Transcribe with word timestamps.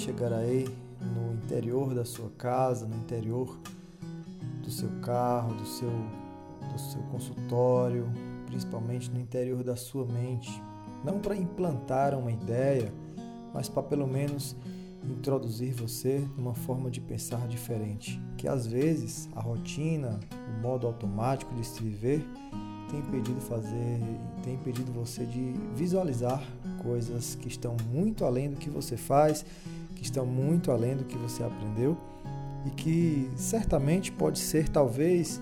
vez 0.00 0.04
chegarei 0.04 0.68
no 1.00 1.34
interior 1.34 1.94
da 1.94 2.04
sua 2.04 2.30
casa, 2.30 2.86
no 2.86 2.96
interior 2.96 3.58
do 4.62 4.70
seu 4.70 4.88
carro, 5.02 5.54
do 5.54 5.66
seu, 5.66 5.90
do 6.72 6.78
seu 6.78 7.00
consultório, 7.10 8.10
principalmente 8.46 9.10
no 9.10 9.20
interior 9.20 9.62
da 9.62 9.76
sua 9.76 10.06
mente. 10.06 10.50
Não 11.04 11.18
para 11.18 11.36
implantar 11.36 12.14
uma 12.14 12.32
ideia, 12.32 12.92
mas 13.52 13.68
para 13.68 13.82
pelo 13.82 14.06
menos 14.06 14.56
introduzir 15.02 15.72
você 15.72 16.26
numa 16.36 16.54
forma 16.54 16.90
de 16.90 17.00
pensar 17.00 17.46
diferente, 17.48 18.20
que 18.36 18.46
às 18.46 18.66
vezes 18.66 19.28
a 19.34 19.40
rotina, 19.40 20.20
o 20.30 20.62
modo 20.62 20.86
automático 20.86 21.54
de 21.54 21.66
se 21.66 21.82
viver 21.82 22.24
tem 22.90 23.00
impedido 23.00 23.40
fazer, 23.40 23.98
tem 24.42 24.54
impedido 24.54 24.92
você 24.92 25.24
de 25.24 25.54
visualizar 25.74 26.42
coisas 26.82 27.34
que 27.34 27.48
estão 27.48 27.76
muito 27.90 28.24
além 28.24 28.50
do 28.50 28.56
que 28.56 28.68
você 28.68 28.96
faz, 28.96 29.44
que 30.00 30.06
estão 30.06 30.24
muito 30.24 30.72
além 30.72 30.96
do 30.96 31.04
que 31.04 31.16
você 31.18 31.42
aprendeu 31.42 31.94
e 32.64 32.70
que 32.70 33.30
certamente 33.36 34.10
pode 34.10 34.38
ser 34.38 34.66
talvez 34.68 35.40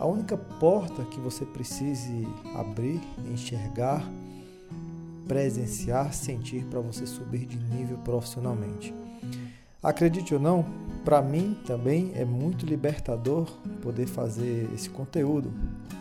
a 0.00 0.06
única 0.06 0.36
porta 0.36 1.04
que 1.04 1.20
você 1.20 1.44
precise 1.46 2.26
abrir, 2.56 3.00
enxergar, 3.32 4.04
presenciar, 5.28 6.12
sentir 6.12 6.64
para 6.64 6.80
você 6.80 7.06
subir 7.06 7.46
de 7.46 7.56
nível 7.56 7.98
profissionalmente. 7.98 8.92
Acredite 9.80 10.34
ou 10.34 10.40
não, 10.40 10.64
para 11.04 11.22
mim 11.22 11.56
também 11.64 12.10
é 12.16 12.24
muito 12.24 12.66
libertador 12.66 13.48
poder 13.80 14.06
fazer 14.06 14.68
esse 14.74 14.90
conteúdo. 14.90 15.52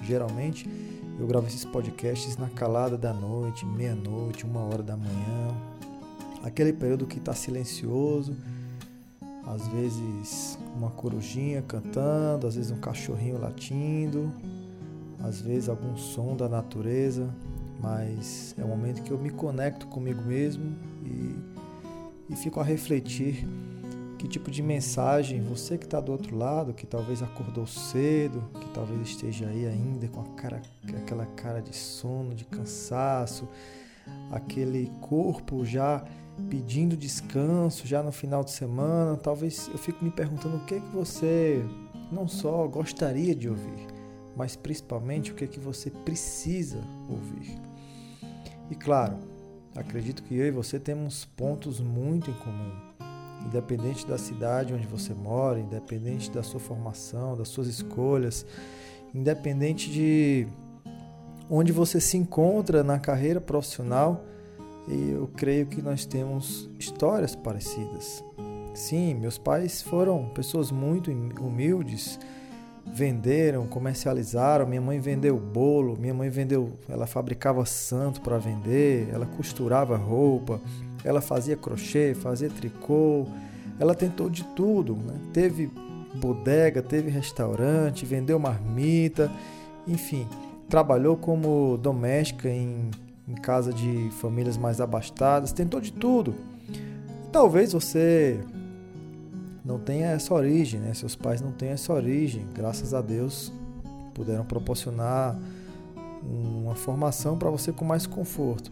Geralmente 0.01 0.67
eu 1.19 1.27
gravo 1.27 1.45
esses 1.45 1.63
podcasts 1.63 2.37
na 2.37 2.49
calada 2.49 2.97
da 2.97 3.13
noite, 3.13 3.65
meia-noite, 3.65 4.45
uma 4.45 4.61
hora 4.61 4.81
da 4.81 4.97
manhã, 4.97 5.55
aquele 6.43 6.73
período 6.73 7.05
que 7.05 7.17
está 7.17 7.33
silencioso, 7.33 8.35
às 9.45 9.67
vezes 9.67 10.57
uma 10.75 10.91
corujinha 10.91 11.61
cantando, 11.61 12.47
às 12.47 12.55
vezes 12.55 12.71
um 12.71 12.79
cachorrinho 12.79 13.39
latindo, 13.39 14.31
às 15.23 15.41
vezes 15.41 15.69
algum 15.69 15.97
som 15.97 16.35
da 16.35 16.47
natureza, 16.47 17.29
mas 17.81 18.53
é 18.57 18.63
o 18.63 18.67
momento 18.67 19.01
que 19.01 19.11
eu 19.11 19.17
me 19.17 19.29
conecto 19.29 19.87
comigo 19.87 20.21
mesmo 20.21 20.75
e, 21.05 21.35
e 22.29 22.35
fico 22.35 22.59
a 22.59 22.63
refletir 22.63 23.45
que 24.17 24.27
tipo 24.27 24.51
de 24.51 24.61
mensagem 24.61 25.41
você 25.41 25.77
que 25.77 25.85
está 25.85 26.01
do 26.01 26.11
outro 26.11 26.35
lado, 26.37 26.73
que 26.73 26.85
talvez 26.85 27.23
acordou 27.23 27.65
cedo, 27.65 28.43
que 28.59 28.67
talvez 28.73 29.07
esteja 29.07 29.47
aí 29.47 29.65
ainda 29.65 30.07
com 30.09 30.21
cara, 30.35 30.61
aquela 30.89 31.25
cara 31.25 31.61
de 31.61 31.73
sono, 31.73 32.35
de 32.35 32.43
cansaço, 32.43 33.47
aquele 34.29 34.91
corpo 34.99 35.65
já 35.65 36.03
pedindo 36.49 36.95
descanso 36.95 37.87
já 37.87 38.01
no 38.01 38.11
final 38.11 38.43
de 38.43 38.51
semana, 38.51 39.17
talvez 39.17 39.69
eu 39.71 39.77
fico 39.77 40.03
me 40.03 40.11
perguntando 40.11 40.57
o 40.57 40.65
que 40.65 40.75
é 40.75 40.79
que 40.79 40.95
você 40.95 41.63
não 42.11 42.27
só 42.27 42.67
gostaria 42.67 43.35
de 43.35 43.49
ouvir, 43.49 43.87
mas 44.35 44.55
principalmente 44.55 45.31
o 45.31 45.35
que 45.35 45.43
é 45.43 45.47
que 45.47 45.59
você 45.59 45.89
precisa 45.89 46.81
ouvir. 47.09 47.57
E 48.69 48.75
claro, 48.75 49.17
acredito 49.75 50.23
que 50.23 50.35
eu 50.35 50.47
e 50.47 50.51
você 50.51 50.79
temos 50.79 51.25
pontos 51.25 51.79
muito 51.79 52.31
em 52.31 52.33
comum 52.35 52.89
independente 53.45 54.05
da 54.05 54.17
cidade 54.17 54.73
onde 54.73 54.85
você 54.85 55.13
mora, 55.13 55.59
independente 55.59 56.29
da 56.31 56.43
sua 56.43 56.59
formação, 56.59 57.37
das 57.37 57.49
suas 57.49 57.67
escolhas, 57.67 58.45
independente 59.13 59.89
de 59.89 60.47
onde 61.49 61.71
você 61.71 61.99
se 61.99 62.17
encontra 62.17 62.83
na 62.83 62.99
carreira 62.99 63.41
profissional, 63.41 64.23
eu 64.89 65.29
creio 65.35 65.67
que 65.67 65.81
nós 65.81 66.05
temos 66.05 66.69
histórias 66.79 67.35
parecidas. 67.35 68.23
Sim, 68.73 69.13
meus 69.15 69.37
pais 69.37 69.81
foram 69.81 70.25
pessoas 70.33 70.71
muito 70.71 71.11
humildes, 71.39 72.19
venderam, 72.85 73.67
comercializaram. 73.67 74.65
Minha 74.65 74.81
mãe 74.81 74.99
vendeu 74.99 75.37
bolo, 75.37 75.97
minha 75.99 76.13
mãe 76.13 76.29
vendeu, 76.29 76.71
ela 76.87 77.05
fabricava 77.05 77.65
santo 77.65 78.21
para 78.21 78.37
vender, 78.37 79.09
ela 79.11 79.25
costurava 79.25 79.95
roupa, 79.95 80.59
ela 81.03 81.21
fazia 81.21 81.55
crochê, 81.55 82.15
fazia 82.15 82.49
tricô, 82.49 83.25
ela 83.79 83.93
tentou 83.93 84.29
de 84.29 84.43
tudo. 84.55 84.95
Né? 84.95 85.19
Teve 85.33 85.69
bodega, 86.15 86.81
teve 86.81 87.09
restaurante, 87.09 88.05
vendeu 88.05 88.39
marmita, 88.39 89.31
enfim, 89.87 90.27
trabalhou 90.67 91.15
como 91.15 91.77
doméstica 91.77 92.49
em, 92.49 92.89
em 93.29 93.35
casa 93.35 93.71
de 93.71 94.09
famílias 94.19 94.57
mais 94.57 94.81
abastadas, 94.81 95.53
tentou 95.53 95.79
de 95.79 95.93
tudo. 95.93 96.35
Talvez 97.31 97.73
você 97.73 98.39
não 99.63 99.77
tenha 99.79 100.07
essa 100.07 100.33
origem, 100.33 100.79
né? 100.79 100.93
seus 100.93 101.15
pais 101.15 101.41
não 101.41 101.51
têm 101.51 101.69
essa 101.69 101.93
origem, 101.93 102.45
graças 102.53 102.93
a 102.93 103.01
Deus 103.01 103.53
puderam 104.15 104.43
proporcionar 104.43 105.39
uma 106.23 106.75
formação 106.75 107.37
para 107.37 107.49
você 107.49 107.71
com 107.71 107.85
mais 107.85 108.05
conforto. 108.05 108.69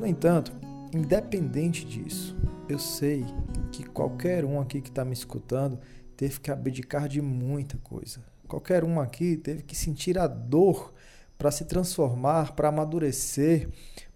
No 0.00 0.06
entanto, 0.06 0.52
Independente 0.96 1.84
disso, 1.84 2.36
eu 2.68 2.78
sei 2.78 3.26
que 3.70 3.84
qualquer 3.84 4.44
um 4.44 4.60
aqui 4.60 4.80
que 4.80 4.88
está 4.88 5.04
me 5.04 5.12
escutando 5.12 5.78
teve 6.16 6.40
que 6.40 6.50
abdicar 6.50 7.08
de 7.08 7.20
muita 7.20 7.76
coisa. 7.78 8.20
Qualquer 8.48 8.84
um 8.84 9.00
aqui 9.00 9.36
teve 9.36 9.62
que 9.62 9.76
sentir 9.76 10.18
a 10.18 10.26
dor 10.26 10.94
para 11.38 11.50
se 11.50 11.64
transformar, 11.64 12.52
para 12.52 12.68
amadurecer, 12.68 13.68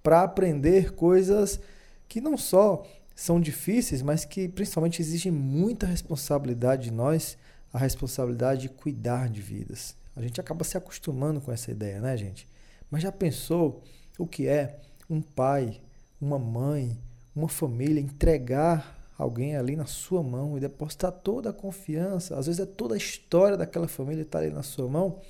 para 0.02 0.22
aprender 0.22 0.92
coisas 0.92 1.60
que 2.08 2.20
não 2.20 2.36
só 2.36 2.86
são 3.14 3.40
difíceis, 3.40 4.02
mas 4.02 4.24
que 4.24 4.48
principalmente 4.48 5.02
exigem 5.02 5.30
muita 5.30 5.86
responsabilidade 5.86 6.84
de 6.84 6.90
nós, 6.90 7.36
a 7.72 7.78
responsabilidade 7.78 8.62
de 8.62 8.68
cuidar 8.70 9.28
de 9.28 9.40
vidas. 9.40 9.94
A 10.16 10.22
gente 10.22 10.40
acaba 10.40 10.64
se 10.64 10.76
acostumando 10.76 11.40
com 11.40 11.52
essa 11.52 11.70
ideia, 11.70 12.00
né, 12.00 12.16
gente? 12.16 12.48
Mas 12.90 13.02
já 13.02 13.12
pensou 13.12 13.82
o 14.18 14.26
que 14.26 14.48
é 14.48 14.80
um 15.08 15.20
pai, 15.20 15.80
uma 16.20 16.38
mãe, 16.38 16.98
uma 17.34 17.48
família, 17.48 18.00
entregar 18.00 18.98
alguém 19.16 19.54
ali 19.54 19.76
na 19.76 19.86
sua 19.86 20.22
mão 20.22 20.56
e 20.56 20.60
depositar 20.60 21.12
toda 21.12 21.50
a 21.50 21.52
confiança, 21.52 22.38
às 22.38 22.46
vezes 22.46 22.60
é 22.60 22.66
toda 22.66 22.94
a 22.94 22.98
história 22.98 23.56
daquela 23.56 23.86
família 23.86 24.22
estar 24.22 24.38
ali 24.38 24.50
na 24.50 24.62
sua 24.62 24.88
mão, 24.88 25.20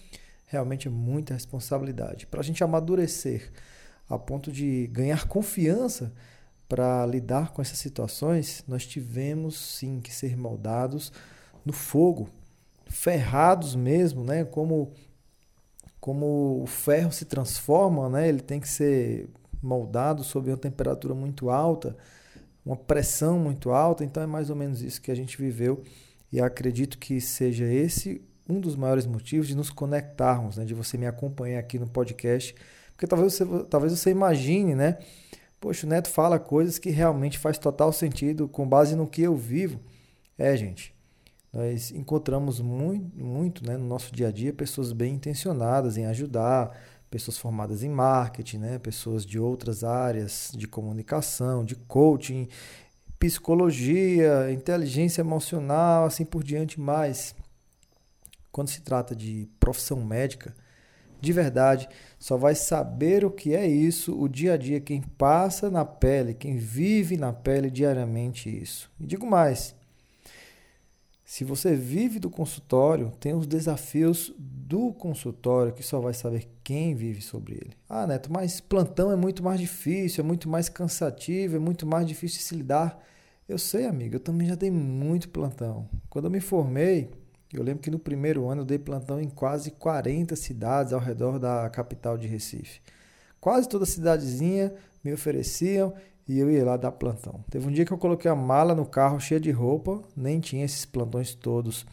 realmente 0.50 0.88
é 0.88 0.90
muita 0.90 1.32
responsabilidade. 1.32 2.26
Para 2.26 2.40
a 2.40 2.42
gente 2.42 2.62
amadurecer 2.62 3.52
a 4.08 4.18
ponto 4.18 4.50
de 4.50 4.88
ganhar 4.88 5.28
confiança 5.28 6.12
para 6.68 7.06
lidar 7.06 7.52
com 7.52 7.62
essas 7.62 7.78
situações, 7.78 8.64
nós 8.66 8.84
tivemos 8.84 9.56
sim 9.56 10.00
que 10.00 10.12
ser 10.12 10.36
moldados 10.36 11.12
no 11.64 11.72
fogo, 11.72 12.28
ferrados 12.86 13.76
mesmo, 13.76 14.24
né? 14.24 14.44
Como 14.44 14.92
como 16.00 16.62
o 16.62 16.66
ferro 16.66 17.12
se 17.12 17.26
transforma, 17.26 18.08
né? 18.08 18.28
Ele 18.28 18.40
tem 18.40 18.58
que 18.58 18.68
ser 18.68 19.28
moldado 19.62 20.24
sob 20.24 20.50
uma 20.50 20.56
temperatura 20.56 21.14
muito 21.14 21.50
alta, 21.50 21.96
uma 22.64 22.76
pressão 22.76 23.38
muito 23.38 23.70
alta. 23.70 24.02
Então 24.02 24.22
é 24.22 24.26
mais 24.26 24.50
ou 24.50 24.56
menos 24.56 24.82
isso 24.82 25.00
que 25.00 25.10
a 25.12 25.14
gente 25.14 25.36
viveu 25.36 25.84
e 26.32 26.40
acredito 26.40 26.98
que 26.98 27.20
seja 27.20 27.66
esse 27.66 28.22
um 28.50 28.60
dos 28.60 28.76
maiores 28.76 29.06
motivos 29.06 29.48
de 29.48 29.54
nos 29.54 29.70
conectarmos, 29.70 30.56
né? 30.56 30.64
de 30.64 30.74
você 30.74 30.98
me 30.98 31.06
acompanhar 31.06 31.60
aqui 31.60 31.78
no 31.78 31.88
podcast, 31.88 32.54
porque 32.92 33.06
talvez 33.06 33.34
você, 33.34 33.64
talvez 33.64 33.98
você 33.98 34.10
imagine, 34.10 34.74
né? 34.74 34.98
Poxa, 35.60 35.86
o 35.86 35.90
Neto 35.90 36.08
fala 36.08 36.38
coisas 36.38 36.78
que 36.78 36.90
realmente 36.90 37.38
faz 37.38 37.58
total 37.58 37.92
sentido 37.92 38.48
com 38.48 38.66
base 38.66 38.96
no 38.96 39.06
que 39.06 39.22
eu 39.22 39.36
vivo. 39.36 39.78
É, 40.38 40.56
gente, 40.56 40.94
nós 41.52 41.90
encontramos 41.90 42.60
muito, 42.60 43.22
muito 43.22 43.66
né, 43.66 43.76
no 43.76 43.84
nosso 43.84 44.14
dia 44.14 44.28
a 44.28 44.30
dia 44.30 44.52
pessoas 44.52 44.92
bem 44.92 45.14
intencionadas 45.14 45.96
em 45.96 46.06
ajudar, 46.06 46.78
pessoas 47.10 47.36
formadas 47.36 47.82
em 47.82 47.88
marketing, 47.88 48.58
né? 48.58 48.78
pessoas 48.78 49.26
de 49.26 49.38
outras 49.38 49.82
áreas 49.82 50.52
de 50.54 50.68
comunicação, 50.68 51.64
de 51.64 51.74
coaching, 51.74 52.48
psicologia, 53.18 54.50
inteligência 54.52 55.20
emocional, 55.20 56.04
assim 56.04 56.24
por 56.24 56.42
diante 56.42 56.80
mais. 56.80 57.34
Quando 58.60 58.68
se 58.68 58.82
trata 58.82 59.16
de 59.16 59.48
profissão 59.58 60.04
médica, 60.04 60.54
de 61.18 61.32
verdade, 61.32 61.88
só 62.18 62.36
vai 62.36 62.54
saber 62.54 63.24
o 63.24 63.30
que 63.30 63.54
é 63.54 63.66
isso 63.66 64.14
o 64.14 64.28
dia 64.28 64.52
a 64.52 64.56
dia, 64.58 64.78
quem 64.78 65.00
passa 65.00 65.70
na 65.70 65.82
pele, 65.82 66.34
quem 66.34 66.58
vive 66.58 67.16
na 67.16 67.32
pele 67.32 67.70
diariamente 67.70 68.50
isso. 68.50 68.90
E 69.00 69.06
digo 69.06 69.24
mais, 69.24 69.74
se 71.24 71.42
você 71.42 71.74
vive 71.74 72.18
do 72.18 72.28
consultório, 72.28 73.10
tem 73.18 73.32
os 73.32 73.46
desafios 73.46 74.30
do 74.36 74.92
consultório 74.92 75.72
que 75.72 75.82
só 75.82 75.98
vai 75.98 76.12
saber 76.12 76.46
quem 76.62 76.94
vive 76.94 77.22
sobre 77.22 77.54
ele. 77.54 77.72
Ah, 77.88 78.06
Neto, 78.06 78.30
mas 78.30 78.60
plantão 78.60 79.10
é 79.10 79.16
muito 79.16 79.42
mais 79.42 79.58
difícil, 79.58 80.22
é 80.22 80.26
muito 80.26 80.50
mais 80.50 80.68
cansativo, 80.68 81.56
é 81.56 81.58
muito 81.58 81.86
mais 81.86 82.06
difícil 82.06 82.36
de 82.36 82.44
se 82.44 82.54
lidar. 82.54 83.02
Eu 83.48 83.56
sei, 83.56 83.86
amigo, 83.86 84.16
eu 84.16 84.20
também 84.20 84.46
já 84.46 84.54
dei 84.54 84.70
muito 84.70 85.30
plantão. 85.30 85.88
Quando 86.10 86.26
eu 86.26 86.30
me 86.30 86.40
formei, 86.40 87.10
eu 87.56 87.62
lembro 87.62 87.82
que 87.82 87.90
no 87.90 87.98
primeiro 87.98 88.48
ano 88.48 88.62
eu 88.62 88.64
dei 88.64 88.78
plantão 88.78 89.20
em 89.20 89.28
quase 89.28 89.70
40 89.72 90.36
cidades 90.36 90.92
ao 90.92 91.00
redor 91.00 91.38
da 91.38 91.68
capital 91.70 92.16
de 92.16 92.28
Recife. 92.28 92.80
Quase 93.40 93.68
toda 93.68 93.86
cidadezinha 93.86 94.72
me 95.02 95.12
ofereciam 95.12 95.94
e 96.28 96.38
eu 96.38 96.50
ia 96.50 96.64
lá 96.64 96.76
dar 96.76 96.92
plantão. 96.92 97.44
Teve 97.50 97.66
um 97.66 97.72
dia 97.72 97.84
que 97.84 97.92
eu 97.92 97.98
coloquei 97.98 98.30
a 98.30 98.36
mala 98.36 98.74
no 98.74 98.86
carro 98.86 99.18
cheia 99.18 99.40
de 99.40 99.50
roupa, 99.50 100.02
nem 100.16 100.38
tinha 100.38 100.64
esses 100.64 100.84
plantões 100.84 101.34
todos 101.34 101.84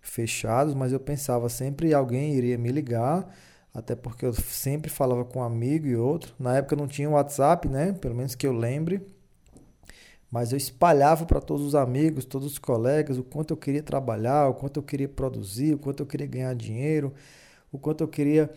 fechados, 0.00 0.74
mas 0.74 0.92
eu 0.92 1.00
pensava 1.00 1.48
sempre 1.48 1.92
alguém 1.92 2.34
iria 2.34 2.56
me 2.56 2.70
ligar, 2.70 3.28
até 3.74 3.94
porque 3.94 4.24
eu 4.24 4.32
sempre 4.32 4.90
falava 4.90 5.24
com 5.24 5.40
um 5.40 5.42
amigo 5.42 5.86
e 5.86 5.96
outro. 5.96 6.34
Na 6.38 6.56
época 6.56 6.76
não 6.76 6.86
tinha 6.86 7.10
WhatsApp, 7.10 7.68
né? 7.68 7.92
Pelo 7.92 8.14
menos 8.14 8.34
que 8.34 8.46
eu 8.46 8.52
lembre. 8.52 9.06
Mas 10.32 10.50
eu 10.50 10.56
espalhava 10.56 11.26
para 11.26 11.42
todos 11.42 11.62
os 11.66 11.74
amigos, 11.74 12.24
todos 12.24 12.52
os 12.52 12.58
colegas, 12.58 13.18
o 13.18 13.22
quanto 13.22 13.52
eu 13.52 13.56
queria 13.56 13.82
trabalhar, 13.82 14.48
o 14.48 14.54
quanto 14.54 14.78
eu 14.78 14.82
queria 14.82 15.06
produzir, 15.06 15.74
o 15.74 15.78
quanto 15.78 16.02
eu 16.02 16.06
queria 16.06 16.26
ganhar 16.26 16.54
dinheiro, 16.54 17.12
o 17.70 17.78
quanto 17.78 18.02
eu 18.02 18.08
queria 18.08 18.50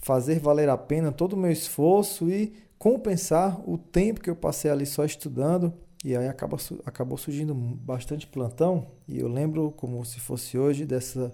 fazer 0.00 0.38
valer 0.38 0.68
a 0.68 0.76
pena 0.76 1.10
todo 1.10 1.32
o 1.32 1.36
meu 1.38 1.50
esforço 1.50 2.28
e 2.28 2.52
compensar 2.78 3.66
o 3.66 3.78
tempo 3.78 4.20
que 4.20 4.28
eu 4.28 4.36
passei 4.36 4.70
ali 4.70 4.84
só 4.84 5.06
estudando. 5.06 5.72
E 6.04 6.14
aí 6.14 6.28
acaba, 6.28 6.58
acabou 6.84 7.16
surgindo 7.16 7.54
bastante 7.54 8.26
plantão. 8.26 8.88
E 9.08 9.20
eu 9.20 9.28
lembro 9.28 9.72
como 9.72 10.04
se 10.04 10.20
fosse 10.20 10.58
hoje 10.58 10.84
dessa, 10.84 11.32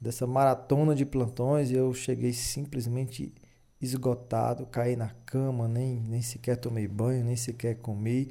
dessa 0.00 0.28
maratona 0.28 0.94
de 0.94 1.04
plantões. 1.04 1.72
E 1.72 1.74
eu 1.74 1.92
cheguei 1.92 2.32
simplesmente 2.32 3.34
esgotado, 3.80 4.66
caí 4.66 4.96
na 4.96 5.10
cama, 5.26 5.68
nem, 5.68 6.00
nem 6.00 6.22
sequer 6.22 6.56
tomei 6.56 6.88
banho, 6.88 7.24
nem 7.24 7.36
sequer 7.36 7.76
comi. 7.76 8.30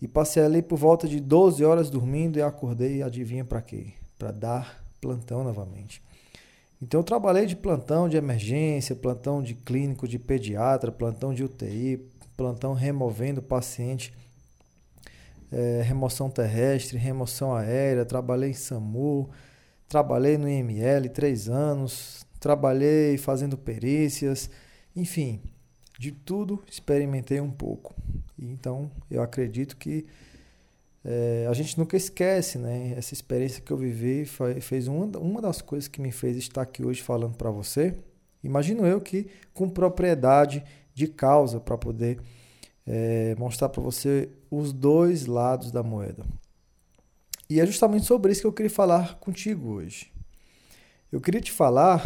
E 0.00 0.08
passei 0.08 0.42
ali 0.42 0.60
por 0.60 0.76
volta 0.76 1.08
de 1.08 1.20
12 1.20 1.64
horas 1.64 1.88
dormindo 1.88 2.38
e 2.38 2.42
acordei, 2.42 3.02
adivinha 3.02 3.44
para 3.44 3.62
quê? 3.62 3.92
Para 4.18 4.30
dar 4.30 4.84
plantão 5.00 5.42
novamente. 5.44 6.02
Então 6.82 7.00
eu 7.00 7.04
trabalhei 7.04 7.46
de 7.46 7.56
plantão 7.56 8.08
de 8.08 8.16
emergência, 8.16 8.94
plantão 8.94 9.42
de 9.42 9.54
clínico, 9.54 10.06
de 10.06 10.18
pediatra, 10.18 10.92
plantão 10.92 11.32
de 11.32 11.42
UTI, 11.42 12.06
plantão 12.36 12.74
removendo 12.74 13.40
paciente, 13.40 14.12
é, 15.50 15.82
remoção 15.82 16.28
terrestre, 16.28 16.98
remoção 16.98 17.54
aérea, 17.54 18.04
trabalhei 18.04 18.50
em 18.50 18.54
SAMU, 18.54 19.30
trabalhei 19.88 20.36
no 20.36 20.48
IML 20.48 21.08
três 21.10 21.48
anos, 21.48 22.26
trabalhei 22.44 23.16
fazendo 23.16 23.56
perícias, 23.56 24.50
enfim, 24.94 25.40
de 25.98 26.12
tudo 26.12 26.62
experimentei 26.70 27.40
um 27.40 27.50
pouco. 27.50 27.94
Então 28.38 28.90
eu 29.10 29.22
acredito 29.22 29.78
que 29.78 30.04
é, 31.02 31.46
a 31.48 31.54
gente 31.54 31.78
nunca 31.78 31.96
esquece, 31.96 32.58
né? 32.58 32.92
Essa 32.98 33.14
experiência 33.14 33.62
que 33.62 33.72
eu 33.72 33.78
vivi 33.78 34.26
fez 34.60 34.88
uma, 34.88 35.06
uma 35.18 35.40
das 35.40 35.62
coisas 35.62 35.88
que 35.88 36.02
me 36.02 36.12
fez 36.12 36.36
estar 36.36 36.60
aqui 36.60 36.84
hoje 36.84 37.02
falando 37.02 37.34
para 37.34 37.50
você. 37.50 37.94
Imagino 38.42 38.86
eu 38.86 39.00
que 39.00 39.26
com 39.54 39.66
propriedade 39.66 40.62
de 40.92 41.06
causa 41.06 41.58
para 41.58 41.78
poder 41.78 42.20
é, 42.86 43.34
mostrar 43.38 43.70
para 43.70 43.82
você 43.82 44.28
os 44.50 44.70
dois 44.70 45.24
lados 45.24 45.72
da 45.72 45.82
moeda. 45.82 46.22
E 47.48 47.58
é 47.58 47.64
justamente 47.64 48.04
sobre 48.04 48.32
isso 48.32 48.42
que 48.42 48.46
eu 48.46 48.52
queria 48.52 48.70
falar 48.70 49.14
contigo 49.14 49.76
hoje. 49.76 50.12
Eu 51.10 51.22
queria 51.22 51.40
te 51.40 51.52
falar 51.52 52.02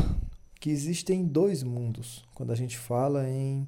que 0.60 0.70
existem 0.70 1.24
dois 1.24 1.62
mundos 1.62 2.24
quando 2.34 2.52
a 2.52 2.56
gente 2.56 2.76
fala 2.76 3.28
em 3.28 3.66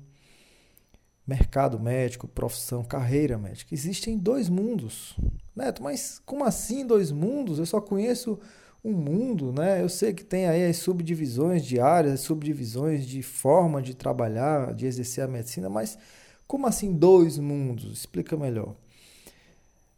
mercado 1.27 1.79
médico, 1.79 2.27
profissão, 2.27 2.83
carreira 2.83 3.39
médica. 3.39 3.73
Existem 3.73 4.19
dois 4.19 4.49
mundos. 4.49 5.17
Neto, 5.55 5.83
mas 5.83 6.21
como 6.27 6.45
assim 6.45 6.85
dois 6.85 7.13
mundos? 7.13 7.59
Eu 7.59 7.67
só 7.67 7.81
conheço 7.81 8.39
um 8.85 8.93
mundo, 8.93 9.53
né? 9.53 9.83
Eu 9.83 9.89
sei 9.89 10.13
que 10.13 10.25
tem 10.25 10.47
aí 10.47 10.67
as 10.67 10.79
subdivisões 10.79 11.65
de 11.65 11.79
áreas, 11.79 12.15
as 12.15 12.21
subdivisões 12.21 13.07
de 13.07 13.23
forma 13.23 13.81
de 13.81 13.95
trabalhar, 13.95 14.75
de 14.75 14.87
exercer 14.87 15.23
a 15.23 15.29
medicina, 15.29 15.69
mas 15.69 15.99
como 16.47 16.67
assim 16.67 16.93
dois 16.93 17.39
mundos? 17.39 17.93
Explica 17.93 18.37
melhor. 18.37 18.75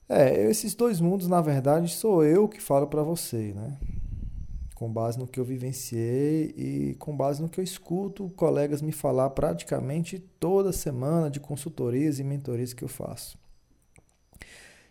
É, 0.09 0.51
esses 0.51 0.75
dois 0.75 1.01
mundos, 1.01 1.29
na 1.29 1.41
verdade, 1.41 1.95
sou 1.95 2.23
eu 2.23 2.47
que 2.47 2.61
falo 2.61 2.87
para 2.87 3.03
você, 3.03 3.55
né? 3.55 3.79
Com 4.83 4.93
base 4.93 5.17
no 5.17 5.29
que 5.29 5.39
eu 5.39 5.45
vivenciei 5.45 6.53
e 6.57 6.97
com 6.99 7.17
base 7.17 7.41
no 7.41 7.49
que 7.49 7.61
eu 7.61 7.63
escuto 7.63 8.29
colegas 8.31 8.83
me 8.83 8.91
falar 8.91 9.31
praticamente 9.31 10.19
toda 10.41 10.73
semana 10.73 11.31
de 11.31 11.39
consultorias 11.39 12.19
e 12.19 12.25
mentorias 12.25 12.73
que 12.73 12.83
eu 12.83 12.89
faço. 12.89 13.39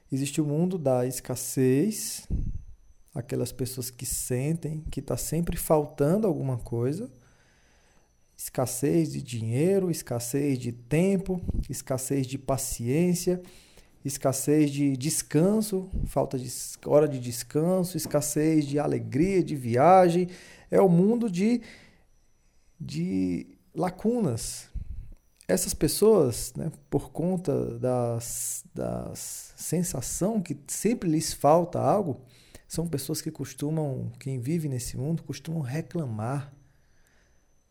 Existe 0.10 0.40
o 0.40 0.46
mundo 0.46 0.78
da 0.78 1.06
escassez, 1.06 2.26
aquelas 3.14 3.52
pessoas 3.52 3.90
que 3.90 4.06
sentem 4.06 4.82
que 4.90 5.02
está 5.02 5.18
sempre 5.18 5.58
faltando 5.58 6.26
alguma 6.26 6.58
coisa, 6.58 7.12
escassez 8.38 9.12
de 9.12 9.22
dinheiro, 9.22 9.92
escassez 9.92 10.58
de 10.58 10.72
tempo, 10.72 11.42
escassez 11.70 12.26
de 12.26 12.38
paciência 12.38 13.42
escassez 14.04 14.72
de 14.72 14.98
descanso, 14.98 15.90
falta 16.06 16.38
de 16.38 16.50
hora 16.86 17.08
de 17.08 17.20
descanso, 17.20 17.98
escassez 17.98 18.66
de 18.66 18.80
alegria, 18.80 19.44
de 19.44 19.56
viagem. 19.56 20.30
É 20.70 20.82
o 20.82 20.90
mundo 20.90 21.30
de, 21.30 21.62
de 22.80 23.58
lacunas. 23.74 24.70
Essas 25.48 25.74
pessoas, 25.74 26.54
né, 26.56 26.72
por 26.90 27.12
conta 27.12 27.78
das, 27.78 28.64
das 28.74 29.54
sensação 29.58 30.42
que 30.42 30.58
sempre 30.68 31.10
lhes 31.10 31.34
falta 31.34 31.80
algo, 31.80 32.22
são 32.68 32.88
pessoas 32.88 33.22
que 33.22 33.30
costumam, 33.30 34.12
quem 34.18 34.40
vive 34.40 34.70
nesse 34.70 34.96
mundo, 34.96 35.24
costumam 35.24 35.62
reclamar, 35.62 36.54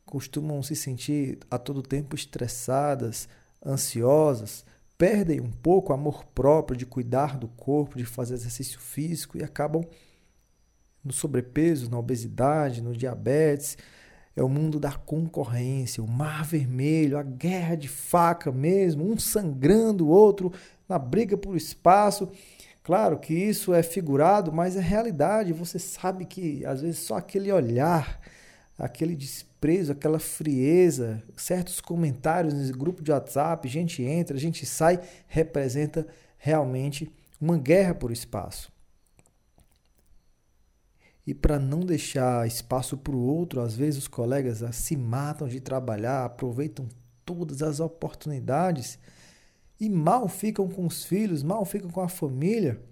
costumam 0.05 0.63
se 0.63 0.77
sentir 0.77 1.39
a 1.51 1.57
todo 1.57 1.83
tempo 1.83 2.15
estressadas, 2.15 3.27
ansiosas, 3.65 4.65
perdem 5.01 5.41
um 5.41 5.51
pouco 5.51 5.93
o 5.93 5.95
amor 5.95 6.27
próprio 6.27 6.77
de 6.77 6.85
cuidar 6.85 7.39
do 7.39 7.49
corpo, 7.49 7.97
de 7.97 8.05
fazer 8.05 8.35
exercício 8.35 8.79
físico 8.79 9.39
e 9.39 9.43
acabam 9.43 9.83
no 11.03 11.11
sobrepeso, 11.11 11.91
na 11.91 11.99
obesidade, 11.99 12.83
no 12.83 12.95
diabetes. 12.95 13.79
É 14.37 14.43
o 14.43 14.49
mundo 14.49 14.79
da 14.79 14.93
concorrência, 14.93 16.05
o 16.05 16.07
mar 16.07 16.45
vermelho, 16.45 17.17
a 17.17 17.23
guerra 17.23 17.77
de 17.77 17.89
faca 17.89 18.53
mesmo, 18.53 19.11
um 19.11 19.19
sangrando 19.19 20.07
o 20.07 20.11
outro 20.11 20.53
na 20.87 20.99
briga 20.99 21.35
por 21.35 21.57
espaço. 21.57 22.31
Claro 22.83 23.19
que 23.19 23.33
isso 23.33 23.73
é 23.73 23.83
figurado, 23.83 24.53
mas 24.53 24.77
é 24.77 24.81
realidade. 24.81 25.55
Você 25.55 25.79
sabe 25.79 26.27
que 26.27 26.63
às 26.67 26.83
vezes 26.83 26.99
só 26.99 27.17
aquele 27.17 27.51
olhar, 27.51 28.21
aquele 28.79 29.17
desprezo, 29.17 29.50
preso, 29.61 29.93
aquela 29.93 30.19
frieza, 30.19 31.23
certos 31.37 31.81
comentários 31.81 32.55
nesse 32.55 32.73
grupo 32.73 33.03
de 33.03 33.13
WhatsApp, 33.13 33.69
gente 33.69 34.03
entra, 34.03 34.39
gente 34.39 34.65
sai, 34.65 35.01
representa 35.27 36.07
realmente 36.39 37.13
uma 37.41 37.59
guerra 37.59 37.95
por 37.95 38.11
espaço. 38.11 38.73
E 41.27 41.35
para 41.35 41.59
não 41.59 41.81
deixar 41.81 42.47
espaço 42.47 42.97
para 42.97 43.15
o 43.15 43.21
outro, 43.21 43.61
às 43.61 43.77
vezes 43.77 44.01
os 44.01 44.09
colegas 44.09 44.63
ah, 44.63 44.73
se 44.73 44.97
matam 44.97 45.47
de 45.47 45.61
trabalhar, 45.61 46.25
aproveitam 46.25 46.89
todas 47.25 47.63
as 47.63 47.79
oportunidades 47.79 48.99
e 49.79 49.89
mal 49.89 50.29
ficam 50.29 50.69
com 50.69 50.87
os 50.87 51.05
filhos, 51.05 51.43
mal 51.43 51.65
ficam 51.65 51.91
com 51.91 52.01
a 52.01 52.09
família. 52.09 52.83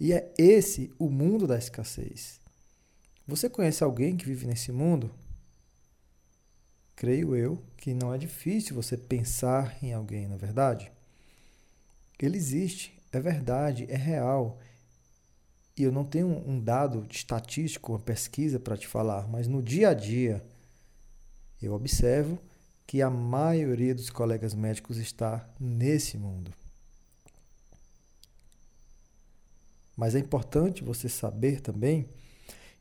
E 0.00 0.12
é 0.12 0.32
esse 0.36 0.90
o 0.98 1.08
mundo 1.08 1.46
da 1.46 1.56
escassez. 1.56 2.40
Você 3.26 3.48
conhece 3.48 3.84
alguém 3.84 4.16
que 4.16 4.26
vive 4.26 4.46
nesse 4.46 4.72
mundo? 4.72 5.10
Creio 6.96 7.36
eu 7.36 7.62
que 7.76 7.92
não 7.92 8.12
é 8.12 8.18
difícil 8.18 8.74
você 8.74 8.96
pensar 8.96 9.78
em 9.82 9.92
alguém, 9.92 10.26
na 10.26 10.34
é 10.34 10.38
verdade? 10.38 10.90
Ele 12.18 12.38
existe, 12.38 12.98
é 13.12 13.20
verdade, 13.20 13.86
é 13.88 13.96
real. 13.96 14.58
E 15.76 15.82
eu 15.82 15.92
não 15.92 16.04
tenho 16.04 16.26
um 16.26 16.58
dado 16.58 17.06
estatístico, 17.10 17.92
uma 17.92 17.98
pesquisa 17.98 18.58
para 18.58 18.78
te 18.78 18.86
falar, 18.86 19.28
mas 19.28 19.46
no 19.46 19.62
dia 19.62 19.90
a 19.90 19.94
dia 19.94 20.42
eu 21.60 21.74
observo 21.74 22.38
que 22.86 23.02
a 23.02 23.10
maioria 23.10 23.94
dos 23.94 24.08
colegas 24.08 24.54
médicos 24.54 24.96
está 24.96 25.46
nesse 25.60 26.16
mundo. 26.16 26.50
Mas 29.94 30.14
é 30.14 30.18
importante 30.18 30.84
você 30.84 31.08
saber 31.08 31.60
também 31.60 32.08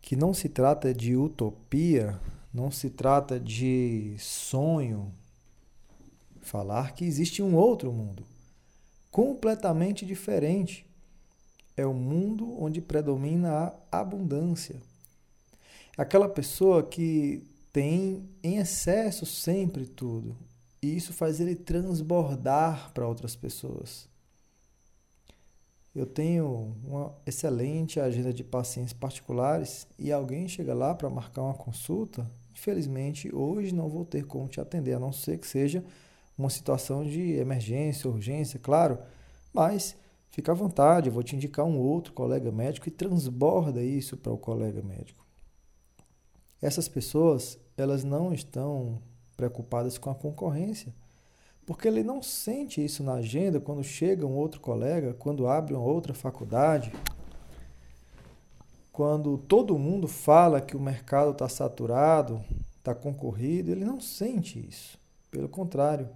que 0.01 0.15
não 0.15 0.33
se 0.33 0.47
trata 0.47 0.93
de 0.93 1.15
utopia 1.15 2.19
não 2.55 2.71
se 2.71 2.89
trata 2.89 3.37
de 3.37 4.15
sonho. 4.17 5.11
Falar 6.39 6.93
que 6.93 7.03
existe 7.03 7.43
um 7.43 7.53
outro 7.53 7.91
mundo, 7.91 8.25
completamente 9.11 10.05
diferente. 10.05 10.85
É 11.75 11.85
o 11.85 11.93
mundo 11.93 12.55
onde 12.57 12.79
predomina 12.79 13.73
a 13.91 13.99
abundância. 13.99 14.81
Aquela 15.97 16.29
pessoa 16.29 16.81
que 16.81 17.43
tem 17.73 18.23
em 18.41 18.57
excesso 18.57 19.25
sempre 19.25 19.85
tudo, 19.85 20.37
e 20.81 20.95
isso 20.95 21.11
faz 21.11 21.41
ele 21.41 21.55
transbordar 21.55 22.93
para 22.93 23.05
outras 23.05 23.35
pessoas. 23.35 24.07
Eu 25.93 26.05
tenho 26.05 26.73
uma 26.85 27.13
excelente 27.25 27.99
agenda 27.99 28.33
de 28.33 28.45
pacientes 28.45 28.93
particulares 28.93 29.85
e 29.99 30.09
alguém 30.09 30.47
chega 30.47 30.73
lá 30.73 30.95
para 30.95 31.09
marcar 31.09 31.41
uma 31.41 31.53
consulta 31.53 32.25
Infelizmente, 32.55 33.35
hoje 33.35 33.75
não 33.75 33.89
vou 33.89 34.05
ter 34.05 34.25
como 34.25 34.47
te 34.47 34.61
atender, 34.61 34.93
a 34.93 34.99
não 34.99 35.11
ser 35.11 35.37
que 35.37 35.45
seja 35.45 35.83
uma 36.37 36.49
situação 36.49 37.03
de 37.03 37.33
emergência, 37.33 38.09
urgência, 38.09 38.57
claro, 38.57 38.97
mas 39.53 39.95
fica 40.31 40.53
à 40.53 40.55
vontade, 40.55 41.09
eu 41.09 41.13
vou 41.13 41.21
te 41.21 41.35
indicar 41.35 41.65
um 41.65 41.77
outro 41.77 42.13
colega 42.13 42.51
médico 42.51 42.87
e 42.87 42.91
transborda 42.91 43.83
isso 43.83 44.15
para 44.15 44.31
o 44.31 44.37
colega 44.37 44.81
médico. 44.81 45.25
Essas 46.61 46.87
pessoas, 46.87 47.59
elas 47.77 48.05
não 48.05 48.33
estão 48.33 49.01
preocupadas 49.35 49.97
com 49.97 50.09
a 50.09 50.15
concorrência, 50.15 50.93
porque 51.65 51.89
ele 51.89 52.03
não 52.03 52.23
sente 52.23 52.83
isso 52.83 53.03
na 53.03 53.15
agenda 53.15 53.59
quando 53.59 53.83
chega 53.83 54.25
um 54.25 54.35
outro 54.35 54.61
colega, 54.61 55.13
quando 55.13 55.47
abre 55.47 55.73
uma 55.73 55.83
outra 55.83 56.13
faculdade, 56.13 56.91
quando 58.95 59.37
todo 59.37 59.77
mundo 59.77 60.07
fala 60.07 60.61
que 60.61 60.77
o 60.77 60.79
mercado 60.79 61.31
está 61.31 61.49
saturado, 61.49 62.41
está 62.77 62.95
concorrido, 62.95 63.69
ele 63.69 63.83
não 63.83 63.99
sente 63.99 64.57
isso. 64.57 64.97
Pelo 65.29 65.49
contrário, 65.49 66.07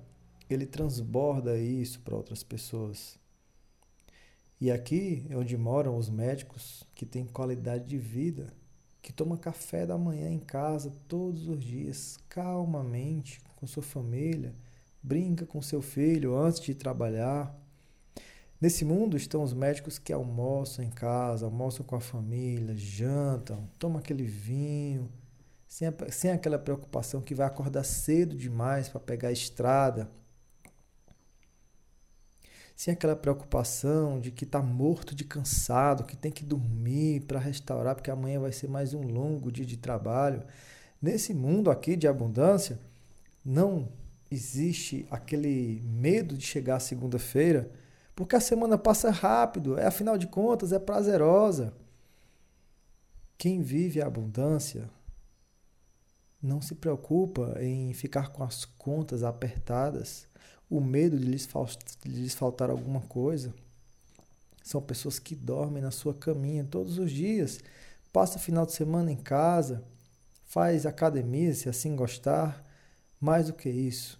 ele 0.49 0.65
transborda 0.65 1.57
isso 1.57 1.99
para 1.99 2.15
outras 2.15 2.41
pessoas. 2.41 3.19
E 4.61 4.71
aqui 4.71 5.25
é 5.29 5.35
onde 5.35 5.57
moram 5.57 5.97
os 5.97 6.09
médicos 6.09 6.85
que 6.95 7.05
têm 7.05 7.25
qualidade 7.25 7.83
de 7.83 7.97
vida, 7.97 8.47
que 9.01 9.11
tomam 9.11 9.37
café 9.37 9.85
da 9.85 9.97
manhã 9.97 10.29
em 10.29 10.39
casa 10.39 10.93
todos 11.05 11.49
os 11.49 11.61
dias, 11.61 12.17
calmamente, 12.29 13.41
com 13.57 13.67
sua 13.67 13.83
família, 13.83 14.55
brinca 15.03 15.45
com 15.45 15.61
seu 15.61 15.81
filho 15.81 16.33
antes 16.33 16.61
de 16.61 16.73
trabalhar. 16.73 17.53
Nesse 18.61 18.83
mundo 18.83 19.15
estão 19.15 19.41
os 19.41 19.53
médicos 19.53 19.97
que 19.97 20.11
almoçam 20.11 20.83
em 20.83 20.89
casa, 20.89 21.45
almoçam 21.45 21.85
com 21.85 21.95
a 21.95 22.01
família, 22.01 22.75
jantam, 22.75 23.65
tomam 23.79 23.99
aquele 23.99 24.23
vinho, 24.23 25.09
sem, 25.65 25.87
a, 25.87 25.93
sem 26.11 26.31
aquela 26.31 26.59
preocupação 26.59 27.21
que 27.21 27.33
vai 27.33 27.47
acordar 27.47 27.85
cedo 27.85 28.35
demais 28.35 28.89
para 28.89 28.99
pegar 28.99 29.29
a 29.29 29.31
estrada, 29.31 30.09
sem 32.75 32.93
aquela 32.93 33.15
preocupação 33.15 34.19
de 34.19 34.31
que 34.31 34.43
está 34.43 34.61
morto 34.61 35.15
de 35.15 35.23
cansado, 35.23 36.03
que 36.03 36.17
tem 36.17 36.31
que 36.31 36.43
dormir 36.43 37.21
para 37.21 37.39
restaurar, 37.39 37.95
porque 37.95 38.11
amanhã 38.11 38.41
vai 38.41 38.51
ser 38.51 38.67
mais 38.67 38.93
um 38.93 39.01
longo 39.01 39.51
dia 39.51 39.65
de 39.65 39.77
trabalho. 39.77 40.43
Nesse 41.01 41.33
mundo 41.33 41.71
aqui 41.71 41.95
de 41.95 42.07
abundância, 42.07 42.79
não 43.43 43.89
existe 44.29 45.05
aquele 45.09 45.81
medo 45.85 46.37
de 46.37 46.45
chegar 46.45 46.79
segunda-feira, 46.79 47.71
porque 48.19 48.35
a 48.35 48.41
semana 48.41 48.77
passa 48.77 49.09
rápido, 49.11 49.79
é 49.79 49.85
afinal 49.85 50.17
de 50.17 50.27
contas 50.27 50.73
é 50.73 50.77
prazerosa. 50.77 51.73
Quem 53.37 53.61
vive 53.61 54.01
a 54.01 54.07
abundância 54.07 54.89
não 56.43 56.61
se 56.61 56.75
preocupa 56.75 57.55
em 57.61 57.93
ficar 57.93 58.27
com 58.27 58.43
as 58.43 58.65
contas 58.65 59.23
apertadas 59.23 60.27
o 60.69 60.81
medo 60.81 61.17
de 61.17 61.23
lhes, 61.23 61.47
de 62.03 62.11
lhes 62.11 62.35
faltar 62.35 62.69
alguma 62.69 62.99
coisa. 62.99 63.53
São 64.61 64.81
pessoas 64.81 65.17
que 65.17 65.33
dormem 65.33 65.81
na 65.81 65.89
sua 65.89 66.13
caminha 66.13 66.67
todos 66.69 66.97
os 66.99 67.11
dias, 67.11 67.61
passa 68.11 68.37
o 68.37 68.41
final 68.41 68.65
de 68.65 68.73
semana 68.73 69.09
em 69.09 69.15
casa, 69.15 69.81
faz 70.43 70.85
academia 70.85 71.53
se 71.53 71.69
assim 71.69 71.95
gostar. 71.95 72.67
Mais 73.17 73.47
do 73.47 73.53
que 73.53 73.69
isso, 73.69 74.19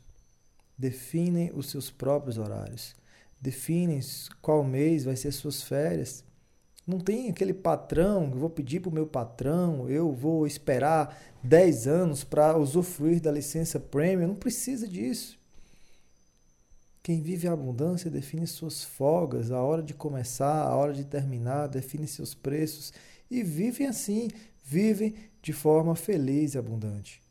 definem 0.77 1.51
os 1.53 1.69
seus 1.69 1.91
próprios 1.91 2.37
horários, 2.37 2.95
definem 3.41 4.00
qual 4.41 4.63
mês 4.63 5.03
vai 5.03 5.15
ser 5.15 5.31
suas 5.31 5.62
férias. 5.62 6.24
Não 6.86 7.00
tem 7.00 7.29
aquele 7.29 7.53
patrão, 7.53 8.24
eu 8.24 8.39
vou 8.39 8.50
pedir 8.50 8.79
para 8.79 8.89
o 8.89 8.93
meu 8.93 9.05
patrão, 9.05 9.88
eu 9.88 10.12
vou 10.12 10.48
esperar 10.48 11.15
10 11.43 11.88
anos 11.88 12.24
para 12.24 12.58
usufruir 12.58 13.22
da 13.22 13.31
licença 13.31 13.79
premium. 13.79 14.29
Não 14.29 14.36
precisa 14.36 14.88
disso. 14.88 15.38
Quem 17.03 17.22
vive 17.22 17.48
a 17.48 17.53
abundância 17.53 18.10
define 18.10 18.46
suas 18.46 18.84
folgas, 18.84 19.51
a 19.51 19.62
hora 19.62 19.81
de 19.81 19.93
começar, 19.93 20.63
a 20.63 20.75
hora 20.75 20.93
de 20.93 21.05
terminar, 21.05 21.67
define 21.67 22.08
seus 22.08 22.34
preços 22.34 22.91
e 23.29 23.43
vivem 23.43 23.88
assim, 23.88 24.29
vivem 24.65 25.15
de 25.41 25.53
forma 25.53 25.96
feliz 25.96 26.55
e 26.55 26.58
abundante. 26.58 27.22